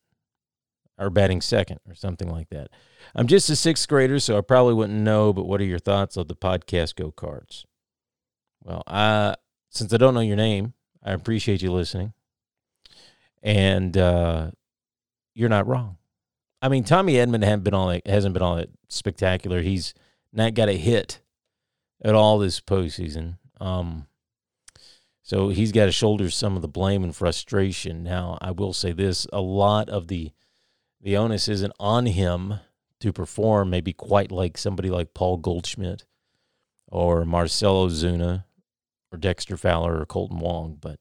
Or 1.00 1.10
batting 1.10 1.40
second 1.40 1.78
or 1.88 1.94
something 1.94 2.28
like 2.28 2.48
that. 2.48 2.70
I'm 3.14 3.28
just 3.28 3.50
a 3.50 3.56
sixth 3.56 3.88
grader, 3.88 4.18
so 4.18 4.36
I 4.36 4.40
probably 4.40 4.74
wouldn't 4.74 4.98
know, 4.98 5.32
but 5.32 5.46
what 5.46 5.60
are 5.60 5.64
your 5.64 5.78
thoughts 5.78 6.16
of 6.16 6.26
the 6.26 6.34
podcast 6.34 6.96
go 6.96 7.12
cards? 7.12 7.66
Well, 8.64 8.82
since 9.70 9.92
I 9.92 9.96
don't 9.96 10.14
know 10.14 10.20
your 10.20 10.36
name, 10.36 10.74
I 11.04 11.12
appreciate 11.12 11.62
you 11.62 11.72
listening. 11.72 12.14
And 13.42 13.96
uh, 13.96 14.50
you're 15.34 15.48
not 15.48 15.68
wrong. 15.68 15.98
I 16.60 16.68
mean, 16.68 16.82
Tommy 16.82 17.14
Edman 17.14 17.44
hasn't 17.44 17.62
been 17.62 17.74
all 17.74 17.86
that, 17.88 18.06
hasn't 18.06 18.34
been 18.34 18.42
all 18.42 18.56
that 18.56 18.70
spectacular. 18.88 19.62
He's 19.62 19.94
not 20.32 20.54
got 20.54 20.68
a 20.68 20.76
hit 20.76 21.20
at 22.02 22.14
all 22.14 22.38
this 22.38 22.60
postseason. 22.60 23.38
Um, 23.60 24.06
so 25.22 25.50
he's 25.50 25.72
got 25.72 25.86
to 25.86 25.92
shoulder 25.92 26.30
some 26.30 26.56
of 26.56 26.62
the 26.62 26.68
blame 26.68 27.04
and 27.04 27.14
frustration. 27.14 28.02
Now, 28.02 28.38
I 28.40 28.50
will 28.50 28.72
say 28.72 28.92
this: 28.92 29.26
a 29.32 29.40
lot 29.40 29.88
of 29.88 30.08
the 30.08 30.32
the 31.00 31.16
onus 31.16 31.48
isn't 31.48 31.74
on 31.78 32.06
him 32.06 32.54
to 33.00 33.12
perform, 33.12 33.70
maybe 33.70 33.92
quite 33.92 34.32
like 34.32 34.58
somebody 34.58 34.90
like 34.90 35.14
Paul 35.14 35.36
Goldschmidt 35.36 36.04
or 36.88 37.24
Marcelo 37.24 37.88
Ozuna 37.88 38.44
or 39.12 39.18
Dexter 39.18 39.56
Fowler 39.56 40.00
or 40.00 40.06
Kolten 40.06 40.40
Wong. 40.40 40.76
But 40.80 41.00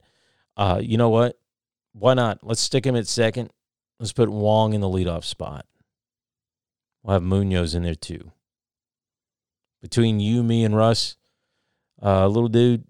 uh, 0.56 0.80
you 0.84 0.98
know 0.98 1.10
what? 1.10 1.40
Why 1.94 2.14
not? 2.14 2.40
Let's 2.44 2.62
stick 2.62 2.86
him 2.86 2.96
at 2.96 3.08
second. 3.08 3.52
Let's 4.00 4.14
put 4.14 4.30
Wong 4.30 4.74
in 4.74 4.82
the 4.82 4.90
leadoff 4.90 5.24
spot. 5.24 5.66
We'll 7.02 7.14
have 7.14 7.24
Munoz 7.24 7.74
in 7.74 7.84
there 7.84 7.96
too 7.96 8.32
between 9.82 10.20
you, 10.20 10.44
me, 10.44 10.64
and 10.64 10.76
Russ, 10.76 11.18
uh, 12.02 12.28
little 12.28 12.50
dude, 12.50 12.86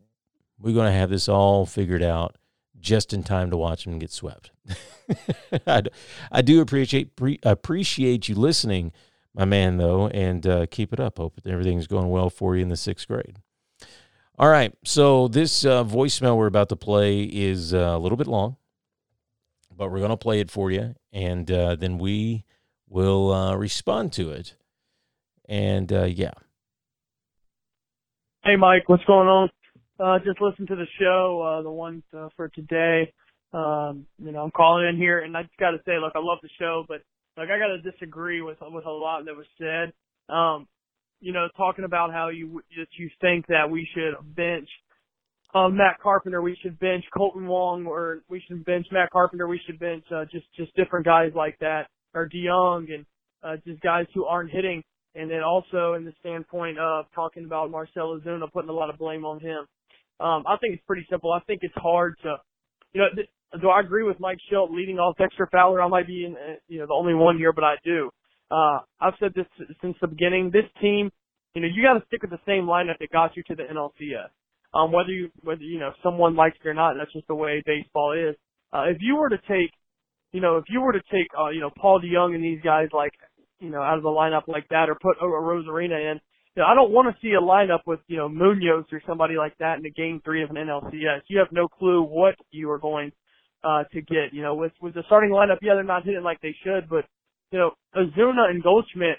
we're 0.60 0.74
going 0.74 0.92
to 0.92 0.98
have 0.98 1.10
this 1.10 1.30
all 1.30 1.66
figured 1.66 2.04
out 2.04 2.38
just 2.80 3.14
in 3.14 3.24
time 3.24 3.50
to 3.52 3.58
watch 3.58 3.86
him 3.86 4.00
get 4.00 4.12
swept. 4.12 4.52
I, 5.68 5.84
I 6.32 6.42
do 6.42 6.62
appreciate 6.62 7.16
pre, 7.16 7.40
appreciate 7.44 8.30
you 8.30 8.36
listening, 8.36 8.92
my 9.34 9.46
man, 9.46 9.78
though, 9.78 10.08
and 10.08 10.46
uh, 10.46 10.66
keep 10.70 10.94
it 10.94 11.00
up. 11.00 11.18
Hope 11.18 11.40
everything's 11.46 11.88
going 11.88 12.10
well 12.10 12.30
for 12.30 12.56
you 12.56 12.62
in 12.62 12.70
the 12.70 12.78
sixth 12.78 13.08
grade. 13.08 13.40
All 14.40 14.50
right, 14.50 14.74
so 14.84 15.28
this 15.28 15.66
uh, 15.66 15.84
voicemail 15.84 16.38
we're 16.38 16.46
about 16.46 16.70
to 16.70 16.76
play 16.76 17.24
is 17.24 17.74
uh, 17.74 17.78
a 17.78 17.98
little 17.98 18.18
bit 18.18 18.28
long, 18.28 18.58
but 19.76 19.90
we're 19.92 19.98
going 19.98 20.12
to 20.12 20.18
play 20.18 20.40
it 20.40 20.52
for 20.52 20.70
you, 20.70 20.94
and 21.12 21.50
uh, 21.50 21.76
then 21.76 21.98
we 21.98 22.46
will 22.88 23.34
uh, 23.34 23.56
respond 23.56 24.14
to 24.14 24.30
it. 24.30 24.56
And 25.50 25.92
uh, 25.92 26.04
yeah, 26.04 26.34
Hey, 28.44 28.56
Mike, 28.56 28.88
what's 28.88 29.04
going 29.06 29.28
on? 29.28 29.50
Uh, 30.00 30.20
just 30.24 30.40
listen 30.40 30.68
to 30.68 30.76
the 30.76 30.86
show, 31.00 31.42
uh, 31.42 31.62
the 31.64 31.72
one 31.72 32.04
uh, 32.16 32.30
for 32.38 32.48
today. 32.50 33.12
Um, 33.54 34.06
you 34.20 34.32
know, 34.32 34.44
I'm 34.44 34.52
calling 34.52 34.88
in 34.88 34.96
here, 34.98 35.20
and 35.20 35.36
I 35.36 35.44
just 35.44 35.58
got 35.58 35.72
to 35.72 35.80
say, 35.86 35.98
look, 36.00 36.14
I 36.16 36.20
love 36.20 36.40
the 36.42 36.50
show, 36.60 36.86
but 36.88 37.02
like 37.36 37.50
I 37.50 37.58
got 37.60 37.68
to 37.68 37.92
disagree 37.92 38.42
with 38.42 38.58
with 38.62 38.86
a 38.86 38.92
lot 38.92 39.26
that 39.26 39.36
was 39.36 39.46
said. 39.58 39.92
Um, 40.34 40.68
you 41.20 41.34
know, 41.34 41.48
talking 41.58 41.84
about 41.84 42.14
how 42.14 42.30
you 42.30 42.62
that 42.78 42.88
you 42.98 43.10
think 43.22 43.48
that 43.48 43.70
we 43.70 43.88
should 43.94 44.14
bench 44.36 44.70
um, 45.54 45.78
Matt 45.78 46.00
Carpenter, 46.02 46.42
we 46.42 46.58
should 46.62 46.80
bench 46.80 47.06
Kolten 47.16 47.48
Wong, 47.48 47.86
or 47.86 48.22
we 48.30 48.42
should 48.48 48.64
bench 48.66 48.88
Matt 48.92 49.12
Carpenter, 49.12 49.48
we 49.48 49.60
should 49.66 49.80
bench 49.80 50.04
uh, 50.14 50.26
just 50.26 50.46
just 50.56 50.76
different 50.76 51.06
guys 51.06 51.32
like 51.36 51.58
that, 51.60 51.88
or 52.14 52.30
DeJong, 52.30 52.94
and 52.94 53.06
uh, 53.44 53.56
just 53.66 53.82
guys 53.82 54.06
who 54.14 54.26
aren't 54.26 54.52
hitting. 54.52 54.84
And 55.18 55.32
then 55.32 55.42
also 55.42 55.96
in 55.96 56.06
the 56.06 56.14
standpoint 56.20 56.78
of 56.78 57.06
talking 57.16 57.46
about 57.46 57.72
Marcell 57.72 58.20
Ozuna, 58.20 58.52
putting 58.52 58.70
a 58.70 58.74
lot 58.74 58.92
of 58.92 59.00
blame 59.00 59.26
on 59.26 59.40
him. 59.40 59.66
Um, 60.20 60.44
I 60.48 60.58
think 60.62 60.76
it's 60.76 60.86
pretty 60.86 61.08
simple. 61.10 61.32
I 61.32 61.40
think 61.48 61.62
it's 61.64 61.74
hard 61.76 62.16
to, 62.24 62.38
you 62.94 63.02
know, 63.02 63.08
th- 63.16 63.30
do 63.62 63.70
I 63.70 63.80
agree 63.80 64.04
with 64.04 64.20
Mike 64.20 64.38
Shildt 64.52 64.72
leading 64.72 65.00
off 65.00 65.18
Dexter 65.18 65.50
Fowler? 65.52 65.82
I 65.82 65.88
might 65.88 66.06
be, 66.06 66.26
in, 66.26 66.34
uh, 66.34 66.56
you 66.68 66.80
know, 66.80 66.86
the 66.86 66.94
only 66.94 67.16
one 67.16 67.38
here, 67.38 67.52
but 67.52 67.64
I 67.64 67.76
do. 67.84 68.12
Uh, 68.52 68.80
I've 69.02 69.14
said 69.20 69.34
this 69.36 69.46
since 69.82 69.96
the 70.02 70.08
beginning. 70.08 70.52
This 70.52 70.70
team, 70.82 71.12
you 71.54 71.62
know, 71.62 71.68
you 71.68 71.84
got 71.84 72.00
to 72.00 72.06
stick 72.06 72.22
with 72.22 72.32
the 72.32 72.40
same 72.46 72.64
lineup 72.64 73.00
that 73.00 73.10
got 73.12 73.36
you 73.36 73.44
to 73.48 73.56
the 73.56 73.64
NLCS. 73.64 74.30
Um, 74.74 74.92
whether 74.92 75.10
you, 75.10 75.30
whether 75.42 75.64
you 75.64 75.80
know 75.80 75.92
someone 76.04 76.36
likes 76.36 76.58
it 76.64 76.68
or 76.68 76.74
not, 76.74 76.96
that's 76.98 77.12
just 77.14 77.28
the 77.28 77.36
way 77.36 77.64
baseball 77.66 78.14
is. 78.14 78.36
Uh, 78.72 78.84
if 78.90 78.98
you 79.00 79.16
were 79.16 79.30
to 79.30 79.40
take, 79.48 79.72
you 80.34 80.42
know, 80.42 80.58
if 80.58 80.66
you 80.70 80.82
were 80.82 80.92
to 80.92 81.02
take, 81.12 81.28
uh, 81.40 81.50
you 81.50 81.62
know, 81.62 81.72
Paul 81.80 82.02
DeJong 82.02 82.36
and 82.36 82.44
these 82.44 82.62
guys 82.62 82.90
like 82.94 83.14
you 83.60 83.70
know, 83.70 83.82
out 83.82 83.98
of 83.98 84.04
the 84.04 84.10
lineup 84.10 84.48
like 84.48 84.68
that 84.70 84.90
or 84.90 84.96
put 84.96 85.18
a 85.22 85.26
Arozarena 85.26 86.12
in. 86.12 86.20
You 86.56 86.64
know, 86.64 86.66
I 86.66 86.76
don't 86.76 86.92
want 86.92 87.14
to 87.14 87.22
see 87.22 87.34
a 87.34 87.42
lineup 87.42 87.82
with, 87.86 88.00
you 88.08 88.18
know, 88.18 88.28
Munoz 88.28 88.86
or 88.92 89.02
somebody 89.06 89.36
like 89.38 89.58
that 89.60 89.78
in 89.78 89.86
a 89.86 89.92
game 89.92 90.22
three 90.24 90.44
of 90.44 90.50
an 90.50 90.56
NLCS. 90.56 91.22
You 91.28 91.40
have 91.40 91.52
no 91.52 91.68
clue 91.68 92.02
what 92.02 92.36
you 92.52 92.70
are 92.72 92.80
going 92.80 93.12
uh 93.64 93.84
to 93.92 94.02
get. 94.02 94.34
You 94.34 94.42
know, 94.44 94.56
with 94.56 94.74
with 94.82 94.94
the 94.94 95.04
starting 95.06 95.32
lineup, 95.32 95.58
yeah, 95.62 95.74
they're 95.76 95.84
not 95.84 96.04
hitting 96.04 96.24
like 96.24 96.42
they 96.42 96.56
should, 96.64 96.90
but 96.90 97.06
you 97.52 97.60
know, 97.60 97.72
Ozuna 97.96 98.50
and 98.50 98.62
Goldschmidt 98.62 99.18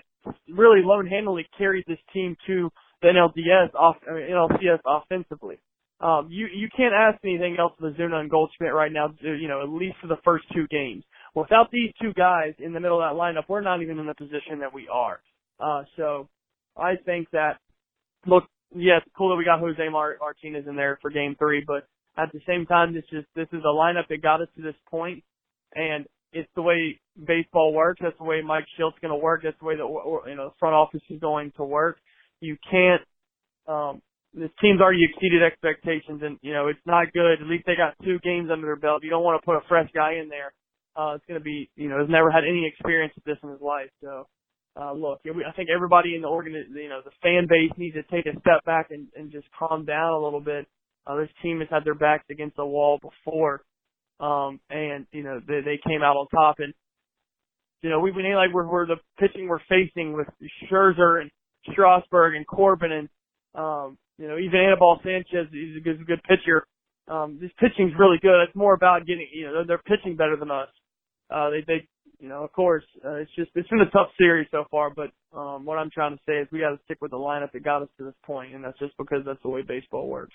really 0.48 0.83
lone 0.83 1.07
handedly 1.07 1.46
carried 1.57 1.85
this 1.87 1.98
team 2.12 2.37
to 2.46 2.70
the 3.03 3.09
NLDS 3.09 3.74
off 3.74 3.96
I 4.09 4.14
mean, 4.14 4.31
NLCS 4.31 4.81
offensively. 4.87 5.59
Um, 6.01 6.29
you 6.31 6.46
you 6.53 6.68
can't 6.77 6.94
ask 6.94 7.18
anything 7.24 7.57
else 7.59 7.72
of 7.81 7.92
Ozuna 7.92 8.16
and 8.20 8.31
Goldschmidt 8.31 8.72
right 8.72 8.92
now. 8.92 9.11
You 9.20 9.48
know, 9.48 9.62
at 9.62 9.68
least 9.68 9.96
for 10.01 10.07
the 10.07 10.18
first 10.24 10.44
two 10.55 10.66
games. 10.68 11.05
Without 11.38 11.70
these 11.70 11.92
two 12.01 12.12
guys 12.14 12.55
in 12.59 12.72
the 12.72 12.81
middle 12.81 13.01
of 13.01 13.09
that 13.09 13.18
lineup, 13.18 13.44
we're 13.48 13.61
not 13.61 13.83
even 13.83 13.98
in 13.98 14.07
the 14.07 14.14
position 14.14 14.59
that 14.61 14.74
we 14.74 14.88
are. 14.92 15.20
Uh, 15.61 15.85
so 15.96 16.29
I 16.77 16.94
think 17.05 17.31
that, 17.31 17.59
look, 18.27 18.44
yes, 18.74 19.03
cool 19.16 19.31
that 19.31 19.37
we 19.37 19.44
got 19.44 19.61
Jose 19.61 19.88
Martinez 19.88 20.66
in 20.68 20.77
there 20.77 20.98
for 21.01 21.11
game 21.11 21.37
three, 21.38 21.62
but 21.66 21.87
at 22.16 22.33
the 22.33 22.40
same 22.46 22.66
time, 22.66 22.92
this 22.92 23.05
is, 23.12 23.24
this 23.37 23.46
is 23.53 23.62
a 23.62 23.74
lineup 23.74 24.09
that 24.09 24.22
got 24.22 24.42
us 24.42 24.48
to 24.57 24.62
this 24.62 24.74
point, 24.90 25.22
and 25.74 26.07
it's 26.33 26.48
the 26.57 26.62
way 26.62 27.01
baseball 27.27 27.72
works. 27.72 28.01
That's 28.03 28.18
the 28.18 28.24
way 28.24 28.40
Mike 28.42 28.66
Shildt's 28.79 28.98
going 29.01 29.12
to 29.12 29.22
work. 29.22 29.42
That's 29.44 29.59
the 29.61 29.64
way 29.64 29.77
the 29.77 29.87
you 30.29 30.37
know 30.37 30.53
front 30.59 30.74
office 30.74 31.01
is 31.09 31.20
going 31.20 31.53
to 31.57 31.64
work. 31.64 31.98
You 32.40 32.57
can't. 32.70 33.03
Um, 33.66 34.03
this 34.35 34.51
team's 34.61 34.81
already 34.81 35.05
exceeded 35.09 35.42
expectations, 35.42 36.20
and 36.22 36.38
you 36.42 36.53
know 36.53 36.68
it's 36.68 36.85
not 36.85 37.12
good. 37.14 37.40
At 37.40 37.46
least 37.46 37.64
they 37.66 37.77
got 37.77 37.94
two 38.05 38.18
games 38.22 38.51
under 38.53 38.66
their 38.66 38.77
belt. 38.77 39.03
You 39.05 39.11
don't 39.11 39.24
want 39.24 39.40
to 39.40 39.46
put 39.46 39.57
a 39.57 39.66
fresh 39.68 39.88
guy 39.94 40.14
in 40.20 40.29
there 40.29 40.53
uh, 40.98 41.14
it's 41.14 41.24
going 41.26 41.38
to 41.38 41.44
be, 41.44 41.70
you 41.76 41.88
know, 41.88 42.00
has 42.00 42.11
never 42.11 42.30
had 42.30 42.42
any 42.42 42.66
experience 42.66 43.12
with 43.14 43.24
this 43.24 43.38
in 43.44 43.50
his 43.50 43.61
life. 43.61 43.90
So, 44.02 44.26
uh, 44.74 44.92
look, 44.92 45.20
I 45.24 45.52
think 45.52 45.68
everybody 45.74 46.16
in 46.16 46.22
the 46.22 46.28
organ, 46.28 46.52
you 46.52 46.88
know, 46.88 47.00
the 47.04 47.12
fan 47.22 47.46
base 47.48 47.70
needs 47.78 47.94
to 47.94 48.02
take 48.02 48.26
a 48.26 48.38
step 48.40 48.64
back 48.66 48.88
and, 48.90 49.06
and 49.16 49.30
just 49.30 49.46
calm 49.56 49.84
down 49.84 50.12
a 50.12 50.18
little 50.18 50.40
bit. 50.40 50.66
Uh, 51.06 51.16
this 51.16 51.28
team 51.40 51.61
has 51.61 51.68
had 51.70 51.84
their 51.84 51.94
backs 51.94 52.24
against 52.30 52.56
the 52.56 52.66
wall 52.66 52.98
before, 53.00 53.62
um, 54.20 54.61
and 54.68 55.06
you 55.11 55.22
know 55.22 55.40
they 55.46 55.61
they 55.64 55.80
came 55.88 56.02
out 56.02 56.16
on 56.16 56.26
top. 56.28 56.56
And 56.58 56.74
you 57.82 57.88
know 57.88 58.00
we 58.00 58.11
we 58.11 58.22
like 58.34 58.52
we're, 58.52 58.68
we're 58.68 58.87
the 58.87 58.96
pitching 59.18 59.48
we're 59.48 59.64
facing 59.70 60.12
with 60.12 60.26
Scherzer 60.70 61.22
and 61.22 61.30
Strasburg 61.72 62.34
and 62.34 62.46
Corbin 62.46 62.92
and 62.92 63.08
um, 63.54 63.96
you 64.18 64.28
know 64.28 64.37
even 64.37 64.61
Anibal 64.61 65.00
Sanchez 65.02 65.48
is 65.50 65.78
a 65.78 65.80
good, 65.80 66.06
good 66.06 66.22
pitcher. 66.24 66.66
Um, 67.08 67.38
this 67.40 67.50
pitching's 67.58 67.94
really 67.98 68.18
good. 68.20 68.42
It's 68.42 68.54
more 68.54 68.74
about 68.74 69.06
getting 69.06 69.28
you 69.32 69.46
know 69.46 69.52
they're, 69.54 69.78
they're 69.78 69.96
pitching 69.96 70.14
better 70.14 70.37
than 70.37 70.50
us 70.50 70.68
uh, 71.30 71.50
they, 71.50 71.64
they, 71.66 71.88
you 72.18 72.28
know, 72.28 72.42
of 72.42 72.52
course, 72.52 72.84
uh, 73.04 73.14
it's 73.14 73.30
just, 73.36 73.50
it's 73.54 73.68
been 73.68 73.80
a 73.80 73.90
tough 73.90 74.08
series 74.18 74.48
so 74.50 74.64
far, 74.70 74.90
but, 74.90 75.10
um, 75.36 75.64
what 75.64 75.78
I'm 75.78 75.90
trying 75.90 76.16
to 76.16 76.22
say 76.26 76.38
is 76.38 76.48
we 76.50 76.60
got 76.60 76.70
to 76.70 76.80
stick 76.84 76.98
with 77.00 77.10
the 77.10 77.16
lineup 77.16 77.52
that 77.52 77.62
got 77.62 77.82
us 77.82 77.88
to 77.98 78.04
this 78.04 78.14
point, 78.24 78.54
and 78.54 78.64
that's 78.64 78.78
just 78.78 78.96
because 78.96 79.24
that's 79.24 79.42
the 79.42 79.48
way 79.48 79.62
baseball 79.62 80.08
works. 80.08 80.34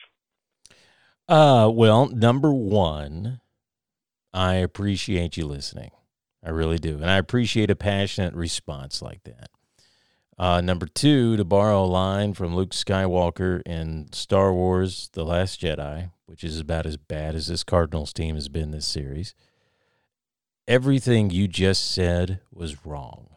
Uh, 1.27 1.69
well, 1.73 2.07
number 2.07 2.53
one, 2.53 3.39
I 4.33 4.55
appreciate 4.55 5.37
you 5.37 5.45
listening. 5.45 5.91
I 6.43 6.49
really 6.49 6.77
do. 6.77 6.95
And 6.95 7.09
I 7.09 7.17
appreciate 7.17 7.69
a 7.69 7.75
passionate 7.75 8.33
response 8.33 9.01
like 9.01 9.23
that. 9.23 9.49
Uh, 10.37 10.59
number 10.61 10.87
two, 10.87 11.37
to 11.37 11.45
borrow 11.45 11.83
a 11.83 11.85
line 11.85 12.33
from 12.33 12.55
Luke 12.55 12.71
Skywalker 12.71 13.61
in 13.65 14.11
Star 14.11 14.51
Wars 14.51 15.09
The 15.13 15.23
Last 15.23 15.61
Jedi, 15.61 16.11
which 16.25 16.43
is 16.43 16.59
about 16.59 16.85
as 16.85 16.97
bad 16.97 17.35
as 17.35 17.47
this 17.47 17.63
Cardinals 17.63 18.11
team 18.11 18.35
has 18.35 18.49
been 18.49 18.71
this 18.71 18.87
series. 18.87 19.35
Everything 20.67 21.29
you 21.29 21.47
just 21.47 21.91
said 21.91 22.39
was 22.51 22.85
wrong. 22.85 23.27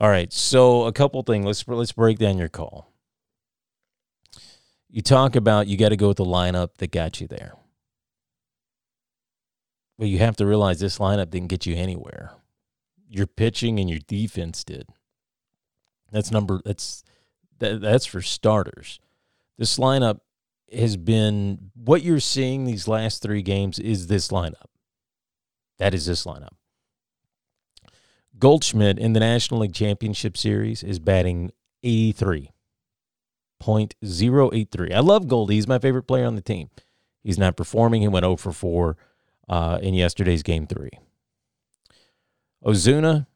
All 0.00 0.08
right, 0.08 0.32
so 0.32 0.84
a 0.84 0.92
couple 0.92 1.22
things. 1.22 1.44
Let's 1.44 1.66
let's 1.66 1.92
break 1.92 2.18
down 2.18 2.38
your 2.38 2.48
call. 2.48 2.92
You 4.88 5.02
talk 5.02 5.36
about 5.36 5.66
you 5.66 5.76
got 5.76 5.90
to 5.90 5.96
go 5.96 6.08
with 6.08 6.16
the 6.16 6.24
lineup 6.24 6.76
that 6.78 6.92
got 6.92 7.20
you 7.20 7.26
there. 7.26 7.54
Well, 9.98 10.08
you 10.08 10.18
have 10.18 10.36
to 10.36 10.46
realize 10.46 10.78
this 10.78 10.98
lineup 10.98 11.30
didn't 11.30 11.48
get 11.48 11.66
you 11.66 11.74
anywhere. 11.74 12.32
Your 13.08 13.26
pitching 13.26 13.80
and 13.80 13.90
your 13.90 13.98
defense 13.98 14.62
did. 14.62 14.88
That's 16.12 16.30
number 16.30 16.60
that's 16.64 17.02
that, 17.58 17.80
that's 17.80 18.06
for 18.06 18.22
starters. 18.22 19.00
This 19.58 19.78
lineup 19.78 20.20
has 20.72 20.96
been 20.96 21.70
what 21.74 22.02
you're 22.02 22.20
seeing 22.20 22.64
these 22.64 22.86
last 22.86 23.22
3 23.22 23.42
games 23.42 23.78
is 23.78 24.06
this 24.06 24.28
lineup. 24.28 24.68
That 25.78 25.94
is 25.94 26.06
this 26.06 26.24
lineup. 26.24 26.56
Goldschmidt 28.38 28.98
in 28.98 29.12
the 29.12 29.20
National 29.20 29.60
League 29.60 29.74
Championship 29.74 30.36
Series 30.36 30.82
is 30.82 30.98
batting 30.98 31.50
83. 31.82 32.50
0.083. 33.62 34.94
I 34.94 35.00
love 35.00 35.26
Goldie. 35.26 35.54
He's 35.54 35.66
my 35.66 35.78
favorite 35.78 36.04
player 36.04 36.24
on 36.24 36.36
the 36.36 36.40
team. 36.40 36.70
He's 37.24 37.38
not 37.38 37.56
performing. 37.56 38.02
He 38.02 38.08
went 38.08 38.24
0 38.24 38.36
for 38.36 38.52
4 38.52 38.96
uh, 39.48 39.78
in 39.82 39.94
yesterday's 39.94 40.42
game 40.42 40.66
three. 40.66 40.90
Ozuna, 42.64 43.26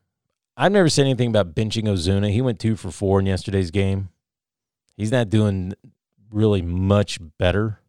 I've 0.57 0.72
never 0.72 0.88
said 0.88 1.07
anything 1.07 1.28
about 1.28 1.55
benching 1.55 1.85
Ozuna. 1.85 2.31
He 2.33 2.40
went 2.40 2.59
2 2.61 2.76
for 2.76 2.90
4 2.90 3.20
in 3.20 3.26
yesterday's 3.26 3.70
game. 3.70 4.11
He's 4.96 5.12
not 5.12 5.31
doing 5.31 5.74
really 6.31 6.62
much 6.62 7.18
better, 7.38 7.81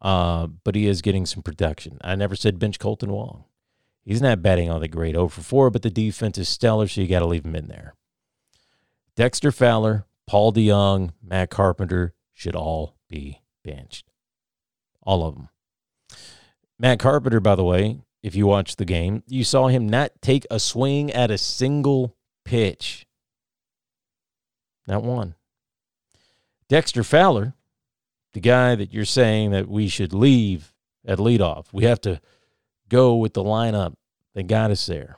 uh, 0.00 0.46
but 0.46 0.74
he 0.74 0.86
is 0.86 1.02
getting 1.02 1.26
some 1.26 1.42
production. 1.42 1.98
I 2.02 2.14
never 2.14 2.36
said 2.36 2.58
bench 2.58 2.78
Kolten 2.78 3.08
Wong. 3.08 3.44
He's 4.04 4.22
not 4.22 4.42
batting 4.42 4.70
all 4.70 4.78
the 4.78 4.88
great 4.88 5.14
0 5.14 5.28
for 5.28 5.40
4, 5.40 5.70
but 5.70 5.82
the 5.82 5.90
defense 5.90 6.38
is 6.38 6.48
stellar, 6.48 6.86
so 6.86 7.00
you 7.00 7.08
got 7.08 7.20
to 7.20 7.26
leave 7.26 7.44
him 7.44 7.56
in 7.56 7.66
there. 7.66 7.94
Dexter 9.16 9.50
Fowler, 9.50 10.04
Paul 10.26 10.52
DeJong, 10.52 11.10
Matt 11.22 11.50
Carpenter 11.50 12.14
should 12.32 12.54
all 12.54 12.96
be 13.08 13.40
benched. 13.64 14.06
All 15.02 15.26
of 15.26 15.34
them. 15.34 15.48
Matt 16.78 16.98
Carpenter, 17.00 17.40
by 17.40 17.54
the 17.54 17.64
way, 17.64 18.00
if 18.22 18.36
you 18.36 18.46
watched 18.46 18.78
the 18.78 18.84
game, 18.84 19.22
you 19.26 19.42
saw 19.42 19.68
him 19.68 19.88
not 19.88 20.12
take 20.20 20.46
a 20.50 20.60
swing 20.60 21.10
at 21.12 21.30
a 21.30 21.38
single 21.38 22.16
pitch. 22.44 23.06
Not 24.86 25.02
one. 25.02 25.34
Dexter 26.68 27.02
Fowler, 27.02 27.54
the 28.36 28.40
guy 28.40 28.74
that 28.74 28.92
you're 28.92 29.06
saying 29.06 29.50
that 29.52 29.66
we 29.66 29.88
should 29.88 30.12
leave 30.12 30.74
at 31.06 31.16
leadoff, 31.16 31.68
we 31.72 31.84
have 31.84 32.02
to 32.02 32.20
go 32.90 33.16
with 33.16 33.32
the 33.32 33.42
lineup 33.42 33.94
that 34.34 34.46
got 34.46 34.70
us 34.70 34.84
there. 34.84 35.16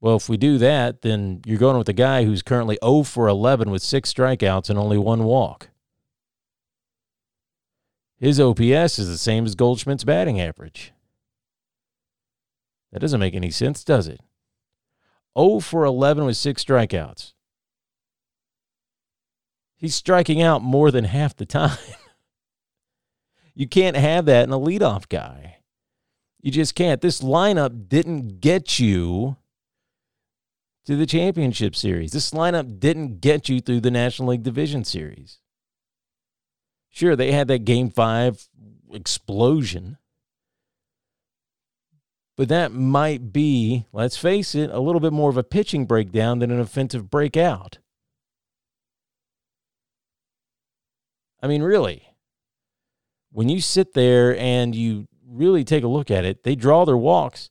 Well, 0.00 0.14
if 0.14 0.28
we 0.28 0.36
do 0.36 0.56
that, 0.58 1.02
then 1.02 1.40
you're 1.44 1.58
going 1.58 1.76
with 1.76 1.88
a 1.88 1.92
guy 1.92 2.22
who's 2.22 2.42
currently 2.42 2.78
0 2.80 3.02
for 3.02 3.26
11 3.26 3.72
with 3.72 3.82
six 3.82 4.14
strikeouts 4.14 4.70
and 4.70 4.78
only 4.78 4.98
one 4.98 5.24
walk. 5.24 5.70
His 8.18 8.38
OPS 8.38 9.00
is 9.00 9.08
the 9.08 9.18
same 9.18 9.44
as 9.44 9.56
Goldschmidt's 9.56 10.04
batting 10.04 10.40
average. 10.40 10.92
That 12.92 13.00
doesn't 13.00 13.18
make 13.18 13.34
any 13.34 13.50
sense, 13.50 13.82
does 13.82 14.06
it? 14.06 14.20
0 15.36 15.58
for 15.58 15.84
11 15.84 16.24
with 16.24 16.36
six 16.36 16.62
strikeouts. 16.64 17.32
He's 19.78 19.94
striking 19.94 20.42
out 20.42 20.60
more 20.60 20.90
than 20.90 21.04
half 21.04 21.36
the 21.36 21.46
time. 21.46 21.78
you 23.54 23.68
can't 23.68 23.96
have 23.96 24.26
that 24.26 24.44
in 24.44 24.52
a 24.52 24.58
leadoff 24.58 25.08
guy. 25.08 25.58
You 26.40 26.50
just 26.50 26.74
can't. 26.74 27.00
This 27.00 27.20
lineup 27.20 27.88
didn't 27.88 28.40
get 28.40 28.78
you 28.78 29.36
to 30.84 30.96
the 30.96 31.06
championship 31.06 31.76
series. 31.76 32.12
This 32.12 32.32
lineup 32.32 32.80
didn't 32.80 33.20
get 33.20 33.48
you 33.48 33.60
through 33.60 33.80
the 33.80 33.90
National 33.90 34.28
League 34.28 34.42
Division 34.42 34.84
Series. 34.84 35.38
Sure, 36.90 37.14
they 37.14 37.30
had 37.30 37.46
that 37.48 37.64
game 37.64 37.90
five 37.90 38.48
explosion. 38.92 39.98
But 42.36 42.48
that 42.48 42.72
might 42.72 43.32
be, 43.32 43.86
let's 43.92 44.16
face 44.16 44.54
it, 44.54 44.70
a 44.70 44.80
little 44.80 45.00
bit 45.00 45.12
more 45.12 45.30
of 45.30 45.36
a 45.36 45.42
pitching 45.42 45.86
breakdown 45.86 46.38
than 46.38 46.50
an 46.50 46.60
offensive 46.60 47.10
breakout. 47.10 47.78
I 51.40 51.46
mean, 51.46 51.62
really, 51.62 52.14
when 53.30 53.48
you 53.48 53.60
sit 53.60 53.94
there 53.94 54.36
and 54.36 54.74
you 54.74 55.06
really 55.26 55.64
take 55.64 55.84
a 55.84 55.88
look 55.88 56.10
at 56.10 56.24
it, 56.24 56.44
they 56.44 56.54
draw 56.54 56.84
their 56.84 56.96
walks, 56.96 57.50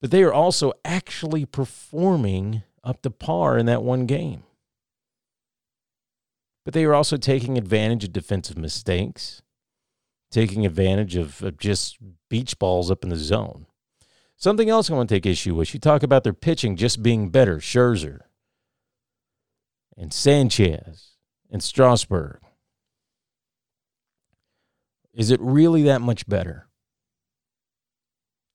but 0.00 0.10
they 0.10 0.22
are 0.22 0.32
also 0.32 0.72
actually 0.84 1.44
performing 1.44 2.62
up 2.82 3.02
to 3.02 3.10
par 3.10 3.58
in 3.58 3.66
that 3.66 3.82
one 3.82 4.06
game. 4.06 4.44
But 6.64 6.74
they 6.74 6.84
are 6.84 6.94
also 6.94 7.16
taking 7.16 7.58
advantage 7.58 8.04
of 8.04 8.12
defensive 8.12 8.56
mistakes, 8.56 9.42
taking 10.30 10.64
advantage 10.64 11.16
of, 11.16 11.42
of 11.42 11.58
just 11.58 11.98
beach 12.28 12.58
balls 12.58 12.90
up 12.90 13.04
in 13.04 13.10
the 13.10 13.16
zone. 13.16 13.66
Something 14.36 14.68
else 14.68 14.90
I 14.90 14.94
want 14.94 15.08
to 15.08 15.14
take 15.14 15.26
issue 15.26 15.54
with. 15.54 15.74
You 15.74 15.80
talk 15.80 16.02
about 16.02 16.24
their 16.24 16.32
pitching 16.32 16.76
just 16.76 17.02
being 17.02 17.30
better. 17.30 17.58
Scherzer 17.58 18.20
and 19.96 20.12
Sanchez 20.12 21.12
and 21.50 21.62
Strasburg. 21.62 22.40
Is 25.14 25.30
it 25.30 25.40
really 25.40 25.82
that 25.84 26.00
much 26.00 26.26
better? 26.26 26.68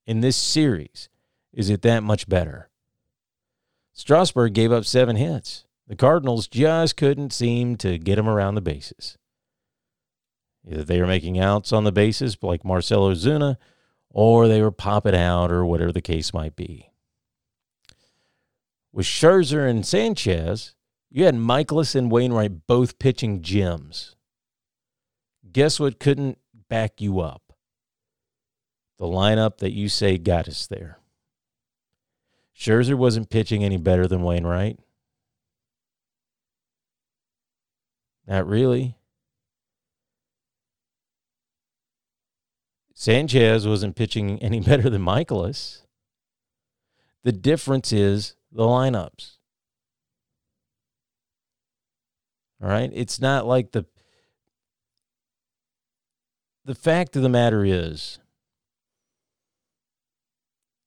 In 0.06 0.20
this 0.20 0.36
series, 0.36 1.08
is 1.54 1.70
it 1.70 1.82
that 1.84 2.04
much 2.04 2.28
better? 2.28 2.70
Strasburg 3.94 4.54
gave 4.54 4.72
up 4.72 4.86
seven 4.86 5.16
hits. 5.16 5.66
The 5.88 5.96
Cardinals 5.96 6.48
just 6.48 6.98
couldn't 6.98 7.34
seem 7.34 7.78
to 7.78 7.98
get 7.98 8.20
him 8.20 8.28
around 8.28 8.56
the 8.56 8.62
bases. 8.62 9.18
Either 10.68 10.84
they 10.84 11.00
were 11.00 11.08
making 11.08 11.40
outs 11.40 11.72
on 11.72 11.86
the 11.86 11.92
bases 11.92 12.38
like 12.42 12.66
Marcell 12.66 13.10
Ozuna, 13.10 13.58
or 14.10 14.48
they 14.48 14.62
were 14.62 14.72
popping 14.72 15.16
out, 15.16 15.52
or 15.52 15.66
whatever 15.66 15.92
the 15.92 16.02
case 16.02 16.34
might 16.34 16.56
be. 16.56 16.92
With 18.92 19.06
Scherzer 19.06 19.70
and 19.70 19.86
Sanchez, 19.86 20.76
you 21.10 21.26
had 21.26 21.36
Mikolas 21.36 21.96
and 21.96 22.12
Wainwright 22.12 22.68
both 22.68 23.00
pitching 23.00 23.42
gems. 23.42 24.16
Guess 25.52 25.80
what 25.80 26.00
couldn't 26.00 26.38
back 26.70 27.02
you 27.02 27.20
up? 27.20 27.54
The 28.98 29.06
lineup 29.06 29.58
that 29.58 29.72
you 29.72 29.90
say 29.90 30.18
got 30.18 30.48
us 30.48 30.68
there. 30.68 31.00
Scherzer 32.58 32.96
wasn't 32.96 33.30
pitching 33.30 33.64
any 33.64 33.78
better 33.78 34.08
than 34.08 34.22
Wainwright. 34.22 34.80
Not 38.28 38.46
really. 38.46 38.96
Sanchez 42.94 43.66
wasn't 43.66 43.96
pitching 43.96 44.40
any 44.42 44.60
better 44.60 44.90
than 44.90 45.02
Mikolas. 45.02 45.84
The 47.24 47.32
difference 47.32 47.94
is 47.94 48.36
the 48.52 48.64
lineups. 48.64 49.38
All 52.62 52.70
right? 52.70 52.92
It's 52.94 53.22
not 53.22 53.48
like 53.48 53.72
the 53.72 53.86
the 56.70 56.76
fact 56.76 57.16
of 57.16 57.24
the 57.24 57.30
matter 57.30 57.66
is 57.66 58.20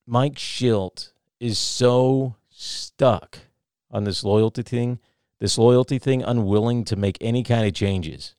Mike 0.06 0.36
Shildt 0.36 1.10
is 1.40 1.58
so 1.58 2.36
stuck 2.48 3.40
on 3.90 4.04
this 4.04 4.22
loyalty 4.22 4.62
thing, 4.62 5.00
this 5.40 5.58
loyalty 5.58 5.98
thing, 5.98 6.22
unwilling 6.22 6.84
to 6.84 6.94
make 6.94 7.18
any 7.20 7.42
kind 7.42 7.66
of 7.66 7.74
changes. 7.74 8.36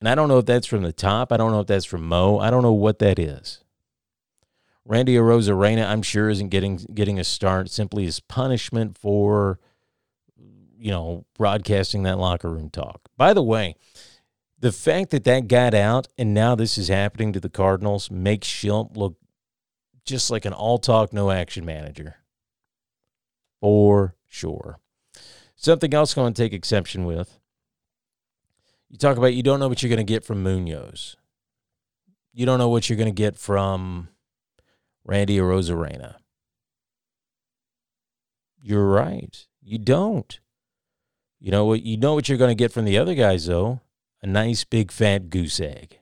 And 0.00 0.08
I 0.08 0.14
don't 0.14 0.28
know 0.28 0.38
if 0.38 0.46
that's 0.46 0.66
from 0.66 0.84
the 0.84 0.90
top. 0.90 1.32
I 1.32 1.36
don't 1.36 1.52
know 1.52 1.60
if 1.60 1.66
that's 1.66 1.84
from 1.84 2.06
Mo. 2.06 2.38
I 2.38 2.48
don't 2.48 2.62
know 2.62 2.72
what 2.72 2.98
that 3.00 3.18
is. 3.18 3.62
Randy 4.86 5.16
Arozarena, 5.16 5.86
I'm 5.86 6.00
sure, 6.00 6.30
isn't 6.30 6.48
getting 6.48 6.76
getting 6.94 7.20
a 7.20 7.24
start 7.24 7.68
simply 7.68 8.06
as 8.06 8.20
punishment 8.20 8.96
for, 8.96 9.58
you 10.78 10.92
know, 10.92 11.26
broadcasting 11.36 12.04
that 12.04 12.16
locker 12.16 12.48
room 12.48 12.70
talk. 12.70 13.02
By 13.18 13.34
the 13.34 13.42
way, 13.42 13.76
the 14.66 14.72
fact 14.72 15.12
that 15.12 15.22
that 15.22 15.46
got 15.46 15.74
out 15.74 16.08
and 16.18 16.34
now 16.34 16.56
this 16.56 16.76
is 16.76 16.88
happening 16.88 17.32
to 17.32 17.38
the 17.38 17.48
Cardinals 17.48 18.10
makes 18.10 18.48
Shildt 18.48 18.96
look 18.96 19.14
just 20.04 20.28
like 20.28 20.44
an 20.44 20.52
all 20.52 20.78
talk, 20.78 21.12
no 21.12 21.30
action 21.30 21.64
manager. 21.64 22.16
For 23.60 24.16
sure. 24.26 24.80
Something 25.54 25.94
else 25.94 26.16
I'm 26.16 26.24
going 26.24 26.34
to 26.34 26.42
take 26.42 26.52
exception 26.52 27.04
with. 27.04 27.38
You 28.88 28.98
talk 28.98 29.16
about 29.16 29.34
you 29.34 29.44
don't 29.44 29.60
know 29.60 29.68
what 29.68 29.84
you're 29.84 29.88
going 29.88 30.04
to 30.04 30.12
get 30.12 30.24
from 30.24 30.42
Munoz. 30.42 31.14
You 32.32 32.44
don't 32.44 32.58
know 32.58 32.68
what 32.68 32.90
you're 32.90 32.98
going 32.98 33.06
to 33.06 33.12
get 33.12 33.38
from 33.38 34.08
Randy 35.04 35.36
Arozarena. 35.36 36.16
You're 38.60 38.88
right. 38.88 39.46
You 39.62 39.78
don't. 39.78 40.40
You 41.38 41.52
know 41.52 41.66
what? 41.66 41.84
You 41.84 41.96
know 41.96 42.14
what 42.14 42.28
you're 42.28 42.36
going 42.36 42.50
to 42.50 42.60
get 42.60 42.72
from 42.72 42.84
the 42.84 42.98
other 42.98 43.14
guys, 43.14 43.46
though. 43.46 43.80
A 44.26 44.28
nice 44.28 44.64
big 44.64 44.90
fat 44.90 45.30
goose 45.30 45.60
egg. 45.60 46.00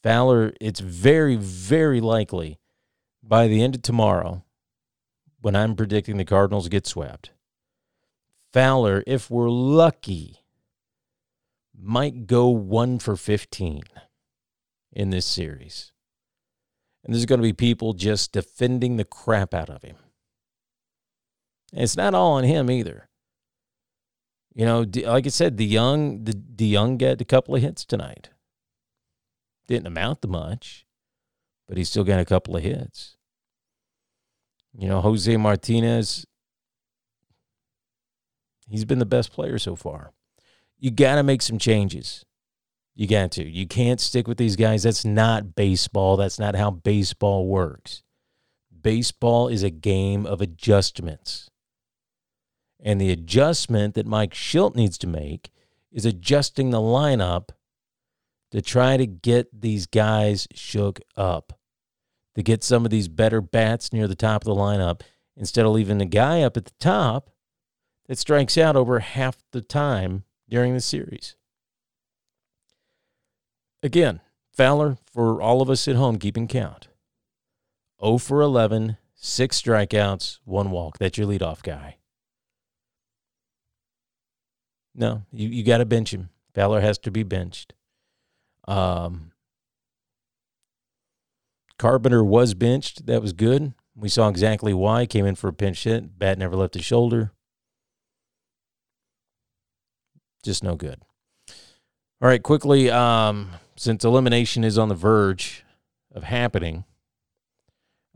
Fowler, 0.00 0.52
it's 0.60 0.78
very, 0.78 1.34
very 1.34 2.00
likely 2.00 2.60
by 3.20 3.48
the 3.48 3.64
end 3.64 3.74
of 3.74 3.82
tomorrow, 3.82 4.44
when 5.40 5.56
I'm 5.56 5.74
predicting 5.74 6.18
the 6.18 6.24
Cardinals 6.24 6.68
get 6.68 6.86
swept, 6.86 7.32
Fowler, 8.52 9.02
if 9.08 9.28
we're 9.28 9.50
lucky, 9.50 10.44
might 11.76 12.28
go 12.28 12.46
one 12.48 13.00
for 13.00 13.16
15 13.16 13.82
in 14.92 15.10
this 15.10 15.26
series. 15.26 15.90
And 17.02 17.12
there's 17.12 17.26
going 17.26 17.40
to 17.40 17.42
be 17.42 17.52
people 17.52 17.92
just 17.92 18.30
defending 18.30 18.98
the 18.98 19.04
crap 19.04 19.52
out 19.52 19.68
of 19.68 19.82
him. 19.82 19.96
And 21.72 21.82
it's 21.82 21.96
not 21.96 22.14
all 22.14 22.34
on 22.34 22.44
him 22.44 22.70
either. 22.70 23.05
You 24.56 24.64
know, 24.64 24.86
like 25.04 25.26
I 25.26 25.28
said, 25.28 25.58
DeJong 25.58 26.24
the, 26.24 26.32
DeJong 26.32 26.96
got 26.96 27.20
a 27.20 27.26
couple 27.26 27.54
of 27.54 27.60
hits 27.60 27.84
tonight. 27.84 28.30
Didn't 29.68 29.86
amount 29.86 30.22
to 30.22 30.28
much, 30.28 30.86
but 31.68 31.76
he 31.76 31.84
still 31.84 32.04
got 32.04 32.20
a 32.20 32.24
couple 32.24 32.56
of 32.56 32.62
hits. 32.62 33.18
You 34.74 34.88
know, 34.88 35.02
Jose 35.02 35.36
Martinez, 35.36 36.24
he's 38.66 38.86
been 38.86 38.98
the 38.98 39.04
best 39.04 39.30
player 39.30 39.58
so 39.58 39.76
far. 39.76 40.12
You 40.78 40.90
got 40.90 41.16
to 41.16 41.22
make 41.22 41.42
some 41.42 41.58
changes. 41.58 42.24
You 42.94 43.06
got 43.06 43.32
to. 43.32 43.46
You 43.46 43.66
can't 43.66 44.00
stick 44.00 44.26
with 44.26 44.38
these 44.38 44.56
guys. 44.56 44.84
That's 44.84 45.04
not 45.04 45.54
baseball. 45.54 46.16
That's 46.16 46.38
not 46.38 46.56
how 46.56 46.70
baseball 46.70 47.46
works. 47.46 48.02
Baseball 48.82 49.48
is 49.48 49.62
a 49.62 49.68
game 49.68 50.24
of 50.24 50.40
adjustments. 50.40 51.50
And 52.80 53.00
the 53.00 53.10
adjustment 53.10 53.94
that 53.94 54.06
Mike 54.06 54.34
Shildt 54.34 54.76
needs 54.76 54.98
to 54.98 55.06
make 55.06 55.50
is 55.90 56.04
adjusting 56.04 56.70
the 56.70 56.78
lineup 56.78 57.50
to 58.50 58.60
try 58.62 58.96
to 58.96 59.06
get 59.06 59.48
these 59.60 59.86
guys 59.86 60.46
shook 60.54 61.00
up, 61.16 61.58
to 62.34 62.42
get 62.42 62.62
some 62.62 62.84
of 62.84 62.90
these 62.90 63.08
better 63.08 63.40
bats 63.40 63.92
near 63.92 64.06
the 64.06 64.14
top 64.14 64.42
of 64.42 64.46
the 64.46 64.54
lineup 64.54 65.00
instead 65.36 65.64
of 65.64 65.72
leaving 65.72 65.98
the 65.98 66.04
guy 66.04 66.42
up 66.42 66.56
at 66.56 66.66
the 66.66 66.72
top 66.78 67.30
that 68.06 68.18
strikes 68.18 68.56
out 68.56 68.76
over 68.76 69.00
half 69.00 69.36
the 69.52 69.60
time 69.60 70.24
during 70.48 70.74
the 70.74 70.80
series. 70.80 71.34
Again, 73.82 74.20
Fowler, 74.52 74.96
for 75.12 75.40
all 75.40 75.60
of 75.60 75.70
us 75.70 75.86
at 75.86 75.96
home 75.96 76.18
keeping 76.18 76.48
count 76.48 76.88
0 78.02 78.18
for 78.18 78.40
11, 78.40 78.96
six 79.14 79.60
strikeouts, 79.60 80.38
one 80.44 80.70
walk. 80.70 80.98
That's 80.98 81.18
your 81.18 81.26
leadoff 81.26 81.62
guy. 81.62 81.95
No, 84.96 85.22
you, 85.30 85.48
you 85.48 85.62
got 85.62 85.78
to 85.78 85.84
bench 85.84 86.12
him. 86.12 86.30
Fowler 86.54 86.80
has 86.80 86.96
to 86.98 87.10
be 87.10 87.22
benched. 87.22 87.74
Um, 88.66 89.32
Carpenter 91.78 92.24
was 92.24 92.54
benched. 92.54 93.06
That 93.06 93.20
was 93.20 93.34
good. 93.34 93.74
We 93.94 94.08
saw 94.08 94.28
exactly 94.28 94.72
why. 94.72 95.04
Came 95.04 95.26
in 95.26 95.34
for 95.34 95.48
a 95.48 95.52
pinch 95.52 95.84
hit. 95.84 96.18
Bat 96.18 96.38
never 96.38 96.56
left 96.56 96.74
his 96.74 96.84
shoulder. 96.84 97.32
Just 100.42 100.64
no 100.64 100.76
good. 100.76 101.02
All 102.22 102.28
right, 102.28 102.42
quickly, 102.42 102.90
um, 102.90 103.50
since 103.76 104.04
elimination 104.04 104.64
is 104.64 104.78
on 104.78 104.88
the 104.88 104.94
verge 104.94 105.64
of 106.14 106.24
happening, 106.24 106.84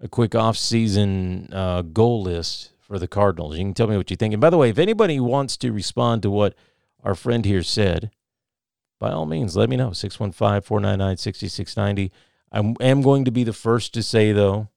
a 0.00 0.08
quick 0.08 0.34
off-season 0.34 1.50
uh, 1.52 1.82
goal 1.82 2.22
list 2.22 2.70
for 2.80 2.98
the 2.98 3.06
Cardinals. 3.06 3.58
You 3.58 3.64
can 3.64 3.74
tell 3.74 3.86
me 3.86 3.98
what 3.98 4.10
you 4.10 4.16
think. 4.16 4.32
And 4.32 4.40
by 4.40 4.48
the 4.48 4.56
way, 4.56 4.70
if 4.70 4.78
anybody 4.78 5.20
wants 5.20 5.58
to 5.58 5.70
respond 5.70 6.22
to 6.22 6.30
what 6.30 6.54
our 7.02 7.14
friend 7.14 7.44
here 7.44 7.62
said, 7.62 8.10
by 8.98 9.10
all 9.10 9.26
means, 9.26 9.56
let 9.56 9.70
me 9.70 9.76
know. 9.76 9.92
615 9.92 10.60
499 10.62 11.16
6690. 11.16 12.12
I 12.52 12.74
am 12.84 13.02
going 13.02 13.24
to 13.24 13.30
be 13.30 13.44
the 13.44 13.52
first 13.52 13.94
to 13.94 14.02
say, 14.02 14.32
though, 14.32 14.68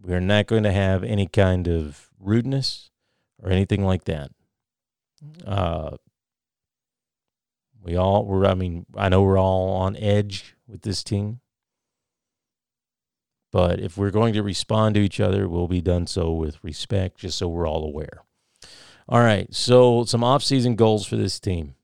we're 0.00 0.20
not 0.20 0.46
going 0.46 0.62
to 0.62 0.72
have 0.72 1.04
any 1.04 1.26
kind 1.26 1.68
of 1.68 2.08
rudeness 2.18 2.90
or 3.42 3.50
anything 3.50 3.84
like 3.84 4.04
that. 4.04 4.30
Uh, 5.44 5.96
we 7.82 7.96
all, 7.96 8.24
we're, 8.24 8.46
I 8.46 8.54
mean, 8.54 8.86
I 8.96 9.08
know 9.08 9.22
we're 9.22 9.38
all 9.38 9.70
on 9.70 9.96
edge 9.96 10.56
with 10.66 10.82
this 10.82 11.02
team. 11.04 11.40
But 13.50 13.80
if 13.80 13.96
we're 13.96 14.10
going 14.10 14.34
to 14.34 14.42
respond 14.42 14.94
to 14.94 15.00
each 15.00 15.20
other, 15.20 15.48
we'll 15.48 15.68
be 15.68 15.80
done 15.80 16.06
so 16.06 16.32
with 16.32 16.62
respect, 16.62 17.18
just 17.18 17.38
so 17.38 17.48
we're 17.48 17.66
all 17.66 17.82
aware. 17.82 18.22
All 19.08 19.20
right. 19.20 19.52
So, 19.54 20.04
some 20.04 20.20
offseason 20.20 20.76
goals 20.76 21.06
for 21.06 21.16
this 21.16 21.40
team. 21.40 21.74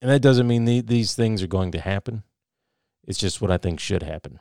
And 0.00 0.10
that 0.10 0.20
doesn't 0.20 0.46
mean 0.46 0.64
the, 0.64 0.80
these 0.80 1.14
things 1.14 1.42
are 1.42 1.48
going 1.48 1.72
to 1.72 1.80
happen. 1.80 2.22
It's 3.06 3.18
just 3.18 3.40
what 3.40 3.50
I 3.50 3.58
think 3.58 3.80
should 3.80 4.02
happen. 4.02 4.40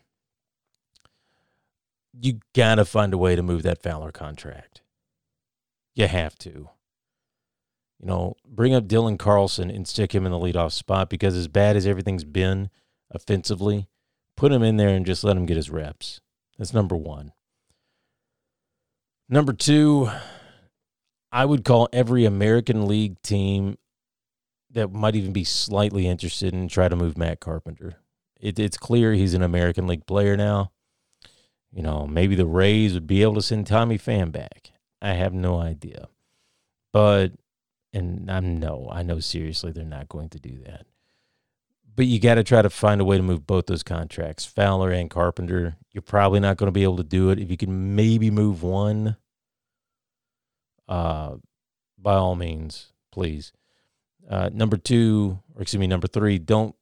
You 2.19 2.39
got 2.53 2.75
to 2.75 2.85
find 2.85 3.13
a 3.13 3.17
way 3.17 3.35
to 3.35 3.43
move 3.43 3.63
that 3.63 3.81
Fowler 3.81 4.11
contract. 4.11 4.81
You 5.95 6.07
have 6.07 6.35
to. 6.39 6.69
You 7.99 8.07
know, 8.07 8.35
bring 8.47 8.73
up 8.73 8.87
Dylan 8.87 9.19
Carlson 9.19 9.69
and 9.69 9.87
stick 9.87 10.13
him 10.13 10.25
in 10.25 10.31
the 10.31 10.39
leadoff 10.39 10.71
spot 10.71 11.09
because 11.09 11.35
as 11.35 11.47
bad 11.47 11.75
as 11.75 11.85
everything's 11.85 12.23
been 12.23 12.69
offensively, 13.11 13.87
put 14.35 14.51
him 14.51 14.63
in 14.63 14.77
there 14.77 14.89
and 14.89 15.05
just 15.05 15.23
let 15.23 15.37
him 15.37 15.45
get 15.45 15.57
his 15.57 15.69
reps. 15.69 16.19
That's 16.57 16.73
number 16.73 16.95
one. 16.95 17.33
Number 19.29 19.53
two, 19.53 20.09
I 21.31 21.45
would 21.45 21.63
call 21.63 21.87
every 21.93 22.25
American 22.25 22.87
League 22.87 23.21
team 23.21 23.77
that 24.71 24.91
might 24.91 25.15
even 25.15 25.33
be 25.33 25.43
slightly 25.43 26.07
interested 26.07 26.53
in 26.53 26.67
try 26.67 26.87
to 26.87 26.95
move 26.95 27.17
Matt 27.17 27.39
Carpenter. 27.39 27.95
It, 28.39 28.59
it's 28.59 28.77
clear 28.77 29.13
he's 29.13 29.33
an 29.33 29.43
American 29.43 29.87
League 29.87 30.05
player 30.05 30.35
now. 30.35 30.71
You 31.71 31.83
know, 31.83 32.05
maybe 32.05 32.35
the 32.35 32.45
Rays 32.45 32.93
would 32.93 33.07
be 33.07 33.21
able 33.21 33.35
to 33.35 33.41
send 33.41 33.67
Tommy 33.67 33.97
Pham 33.97 34.31
back. 34.31 34.71
I 35.01 35.13
have 35.13 35.33
no 35.33 35.59
idea. 35.59 36.09
But, 36.91 37.31
and 37.93 38.29
I'm 38.29 38.59
no, 38.59 38.89
I 38.91 39.03
know 39.03 39.19
seriously 39.19 39.71
they're 39.71 39.85
not 39.85 40.09
going 40.09 40.29
to 40.29 40.39
do 40.39 40.59
that. 40.65 40.85
But 41.95 42.07
you 42.07 42.19
got 42.19 42.35
to 42.35 42.43
try 42.43 42.61
to 42.61 42.69
find 42.69 42.99
a 42.99 43.05
way 43.05 43.17
to 43.17 43.23
move 43.23 43.47
both 43.47 43.67
those 43.67 43.83
contracts, 43.83 44.45
Fowler 44.45 44.91
and 44.91 45.09
Carpenter. 45.09 45.75
You're 45.91 46.01
probably 46.01 46.39
not 46.39 46.57
going 46.57 46.67
to 46.67 46.73
be 46.73 46.83
able 46.83 46.97
to 46.97 47.03
do 47.03 47.29
it. 47.29 47.39
If 47.39 47.51
you 47.51 47.57
can 47.57 47.95
maybe 47.95 48.31
move 48.31 48.63
one, 48.63 49.17
uh, 50.91 51.37
by 51.97 52.15
all 52.15 52.35
means, 52.35 52.91
please. 53.13 53.53
Uh, 54.29 54.49
number 54.51 54.75
two, 54.75 55.39
or 55.55 55.61
excuse 55.61 55.79
me, 55.79 55.87
number 55.87 56.07
three, 56.07 56.37
don't 56.37 56.75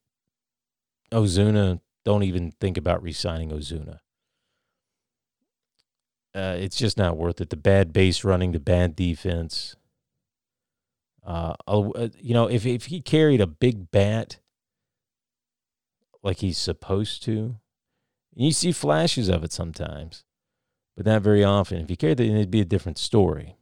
Ozuna. 1.12 1.80
Don't 2.04 2.24
even 2.24 2.50
think 2.50 2.76
about 2.76 3.02
re-signing 3.02 3.50
Ozuna. 3.50 4.00
Uh, 6.34 6.56
it's 6.58 6.76
just 6.76 6.98
not 6.98 7.16
worth 7.16 7.40
it. 7.40 7.50
The 7.50 7.56
bad 7.56 7.92
base 7.92 8.24
running, 8.24 8.50
the 8.50 8.58
bad 8.58 8.96
defense. 8.96 9.76
Uh, 11.24 11.54
uh, 11.68 12.08
you 12.18 12.34
know, 12.34 12.48
if 12.48 12.66
if 12.66 12.86
he 12.86 13.00
carried 13.00 13.40
a 13.40 13.46
big 13.46 13.92
bat 13.92 14.38
like 16.22 16.38
he's 16.38 16.58
supposed 16.58 17.22
to, 17.24 17.56
you 18.34 18.50
see 18.50 18.72
flashes 18.72 19.28
of 19.28 19.44
it 19.44 19.52
sometimes, 19.52 20.24
but 20.96 21.06
not 21.06 21.22
very 21.22 21.44
often. 21.44 21.80
If 21.82 21.88
he 21.88 21.96
carried 21.96 22.18
it, 22.18 22.30
it'd 22.30 22.50
be 22.50 22.60
a 22.60 22.64
different 22.64 22.98
story. 22.98 23.56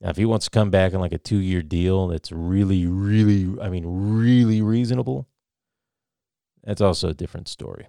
Now, 0.00 0.10
if 0.10 0.16
he 0.16 0.24
wants 0.24 0.46
to 0.46 0.50
come 0.50 0.70
back 0.70 0.92
on 0.92 1.00
like 1.00 1.12
a 1.12 1.18
two 1.18 1.38
year 1.38 1.62
deal 1.62 2.08
that's 2.08 2.30
really, 2.30 2.86
really, 2.86 3.60
I 3.60 3.68
mean, 3.68 3.84
really 3.86 4.60
reasonable, 4.60 5.26
that's 6.64 6.80
also 6.80 7.08
a 7.08 7.14
different 7.14 7.48
story. 7.48 7.86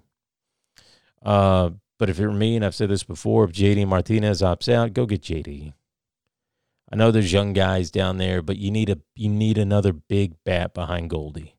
Uh, 1.22 1.70
but 1.98 2.08
if 2.08 2.18
you're 2.18 2.30
me, 2.30 2.56
and 2.56 2.64
I've 2.64 2.74
said 2.74 2.90
this 2.90 3.02
before, 3.02 3.44
if 3.44 3.52
JD 3.52 3.86
Martinez 3.88 4.40
opts 4.40 4.72
out, 4.72 4.94
go 4.94 5.04
get 5.04 5.22
JD. 5.22 5.72
I 6.90 6.96
know 6.96 7.10
there's 7.10 7.32
young 7.32 7.52
guys 7.52 7.90
down 7.90 8.16
there, 8.16 8.40
but 8.40 8.56
you 8.56 8.70
need 8.70 8.88
a 8.88 8.98
you 9.14 9.28
need 9.28 9.58
another 9.58 9.92
big 9.92 10.36
bat 10.44 10.72
behind 10.72 11.10
Goldie. 11.10 11.56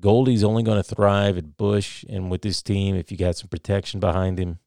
Goldie's 0.00 0.42
only 0.42 0.62
going 0.62 0.82
to 0.82 0.94
thrive 0.94 1.36
at 1.36 1.56
Busch 1.56 2.04
and 2.08 2.30
with 2.30 2.42
this 2.42 2.62
team 2.62 2.96
if 2.96 3.12
you 3.12 3.18
got 3.18 3.36
some 3.36 3.48
protection 3.48 4.00
behind 4.00 4.38
him. 4.38 4.58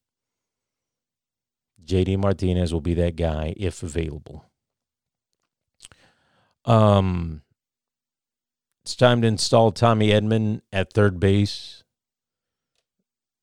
JD 1.84 2.20
Martinez 2.20 2.72
will 2.72 2.82
be 2.82 2.94
that 2.94 3.16
guy 3.16 3.54
if 3.58 3.84
available. 3.84 4.46
Um, 6.66 7.42
it's 8.84 8.96
time 8.96 9.22
to 9.22 9.28
install 9.28 9.72
Tommy 9.72 10.10
Edman 10.10 10.62
at 10.72 10.94
third 10.94 11.20
base 11.20 11.84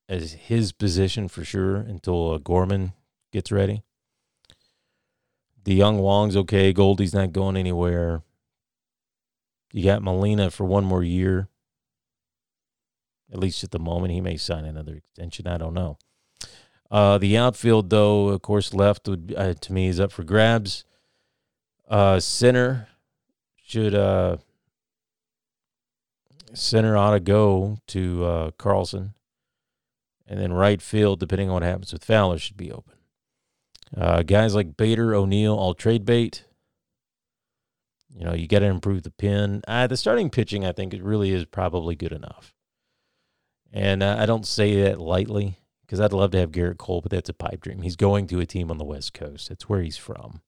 as 0.09 0.33
his 0.33 0.71
position 0.71 1.27
for 1.27 1.43
sure 1.45 1.77
until 1.77 2.33
uh, 2.33 2.37
Gorman 2.37 2.93
gets 3.31 3.51
ready. 3.51 3.83
The 5.63 5.73
young 5.73 5.99
Wong's 5.99 6.35
okay. 6.35 6.73
Goldie's 6.73 7.13
not 7.13 7.31
going 7.31 7.55
anywhere. 7.55 8.23
You 9.71 9.85
got 9.85 10.01
Molina 10.01 10.51
for 10.51 10.65
one 10.65 10.83
more 10.83 11.03
year. 11.03 11.47
At 13.31 13.39
least 13.39 13.63
at 13.63 13.71
the 13.71 13.79
moment, 13.79 14.11
he 14.11 14.19
may 14.19 14.35
sign 14.35 14.65
another 14.65 14.95
extension. 14.95 15.47
I 15.47 15.57
don't 15.57 15.73
know. 15.73 15.97
Uh, 16.89 17.17
the 17.17 17.37
outfield, 17.37 17.89
though, 17.89 18.27
of 18.29 18.41
course, 18.41 18.73
left 18.73 19.07
would 19.07 19.33
uh, 19.37 19.53
to 19.53 19.71
me 19.71 19.87
is 19.87 19.99
up 19.99 20.11
for 20.11 20.23
grabs. 20.23 20.83
Uh, 21.87 22.19
center 22.19 22.89
should 23.71 23.95
uh, 23.95 24.35
center 26.53 26.97
ought 26.97 27.11
to 27.11 27.19
go 27.21 27.77
to 27.87 28.25
uh, 28.25 28.51
Carlson, 28.57 29.13
and 30.27 30.39
then 30.39 30.51
right 30.51 30.81
field, 30.81 31.19
depending 31.19 31.47
on 31.47 31.55
what 31.55 31.63
happens 31.63 31.93
with 31.93 32.03
Fowler, 32.03 32.37
should 32.37 32.57
be 32.57 32.71
open. 32.71 32.95
Uh, 33.95 34.23
guys 34.23 34.55
like 34.55 34.75
Bader, 34.75 35.15
O'Neill, 35.15 35.53
all 35.53 35.73
trade 35.73 36.05
bait. 36.05 36.43
You 38.13 38.25
know, 38.25 38.33
you 38.33 38.45
got 38.47 38.59
to 38.59 38.65
improve 38.65 39.03
the 39.03 39.11
pin. 39.11 39.61
Uh, 39.67 39.87
the 39.87 39.95
starting 39.95 40.29
pitching, 40.29 40.65
I 40.65 40.73
think, 40.73 40.93
it 40.93 41.03
really 41.03 41.31
is 41.31 41.45
probably 41.45 41.95
good 41.95 42.11
enough. 42.11 42.53
And 43.71 44.03
uh, 44.03 44.17
I 44.19 44.25
don't 44.25 44.45
say 44.45 44.83
that 44.83 44.99
lightly 44.99 45.59
because 45.85 46.01
I'd 46.01 46.11
love 46.11 46.31
to 46.31 46.39
have 46.39 46.51
Gerrit 46.51 46.77
Cole, 46.77 46.99
but 46.99 47.11
that's 47.11 47.29
a 47.29 47.33
pipe 47.33 47.61
dream. 47.61 47.83
He's 47.83 47.95
going 47.95 48.27
to 48.27 48.41
a 48.41 48.45
team 48.45 48.69
on 48.69 48.77
the 48.77 48.83
West 48.83 49.13
Coast. 49.13 49.47
That's 49.47 49.69
where 49.69 49.81
he's 49.81 49.97
from, 49.97 50.41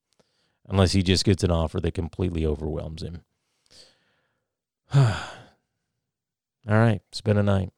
unless 0.68 0.94
he 0.94 1.04
just 1.04 1.26
gets 1.26 1.44
an 1.44 1.52
offer 1.52 1.80
that 1.80 1.94
completely 1.94 2.46
overwhelms 2.46 3.04
him. 3.04 3.22
All 4.96 5.16
right, 6.68 7.02
it's 7.10 7.22
been 7.22 7.38
a 7.38 7.44
night. 7.44 7.72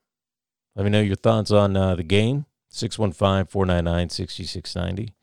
Let 0.75 0.83
me 0.83 0.89
know 0.89 1.01
your 1.01 1.15
thoughts 1.15 1.51
on 1.51 1.75
uh, 1.75 1.95
the 1.95 2.03
game. 2.03 2.45
615 2.75 3.45
499 3.45 4.09
6690. 4.09 5.13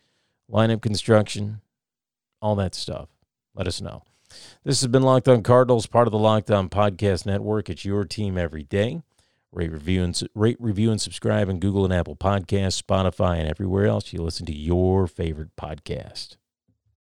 Lineup 0.51 0.81
construction, 0.81 1.61
all 2.41 2.57
that 2.57 2.75
stuff. 2.75 3.09
Let 3.55 3.69
us 3.69 3.81
know. 3.81 4.03
This 4.65 4.81
has 4.81 4.89
been 4.89 5.03
Locked 5.03 5.29
On 5.29 5.43
Cardinals, 5.43 5.87
part 5.87 6.09
of 6.09 6.13
the 6.13 6.19
Locked 6.19 6.51
On 6.51 6.71
Podcast 6.71 7.27
Network. 7.27 7.69
It's 7.69 7.85
your 7.85 8.05
team 8.05 8.39
every 8.39 8.63
day. 8.63 9.03
Rate, 9.53 9.71
review, 9.71 10.03
and 10.03 10.19
rate, 10.35 10.57
review, 10.59 10.91
and 10.91 11.01
subscribe 11.01 11.51
in 11.51 11.61
Google 11.61 11.85
and 11.85 11.93
Apple 11.93 12.17
Podcasts, 12.17 12.83
Spotify, 12.83 13.39
and 13.39 13.49
everywhere 13.49 13.85
else 13.85 14.13
you 14.15 14.23
listen 14.23 14.47
to 14.47 14.55
your 14.55 15.07
favorite 15.07 15.55
podcast. 15.57 16.37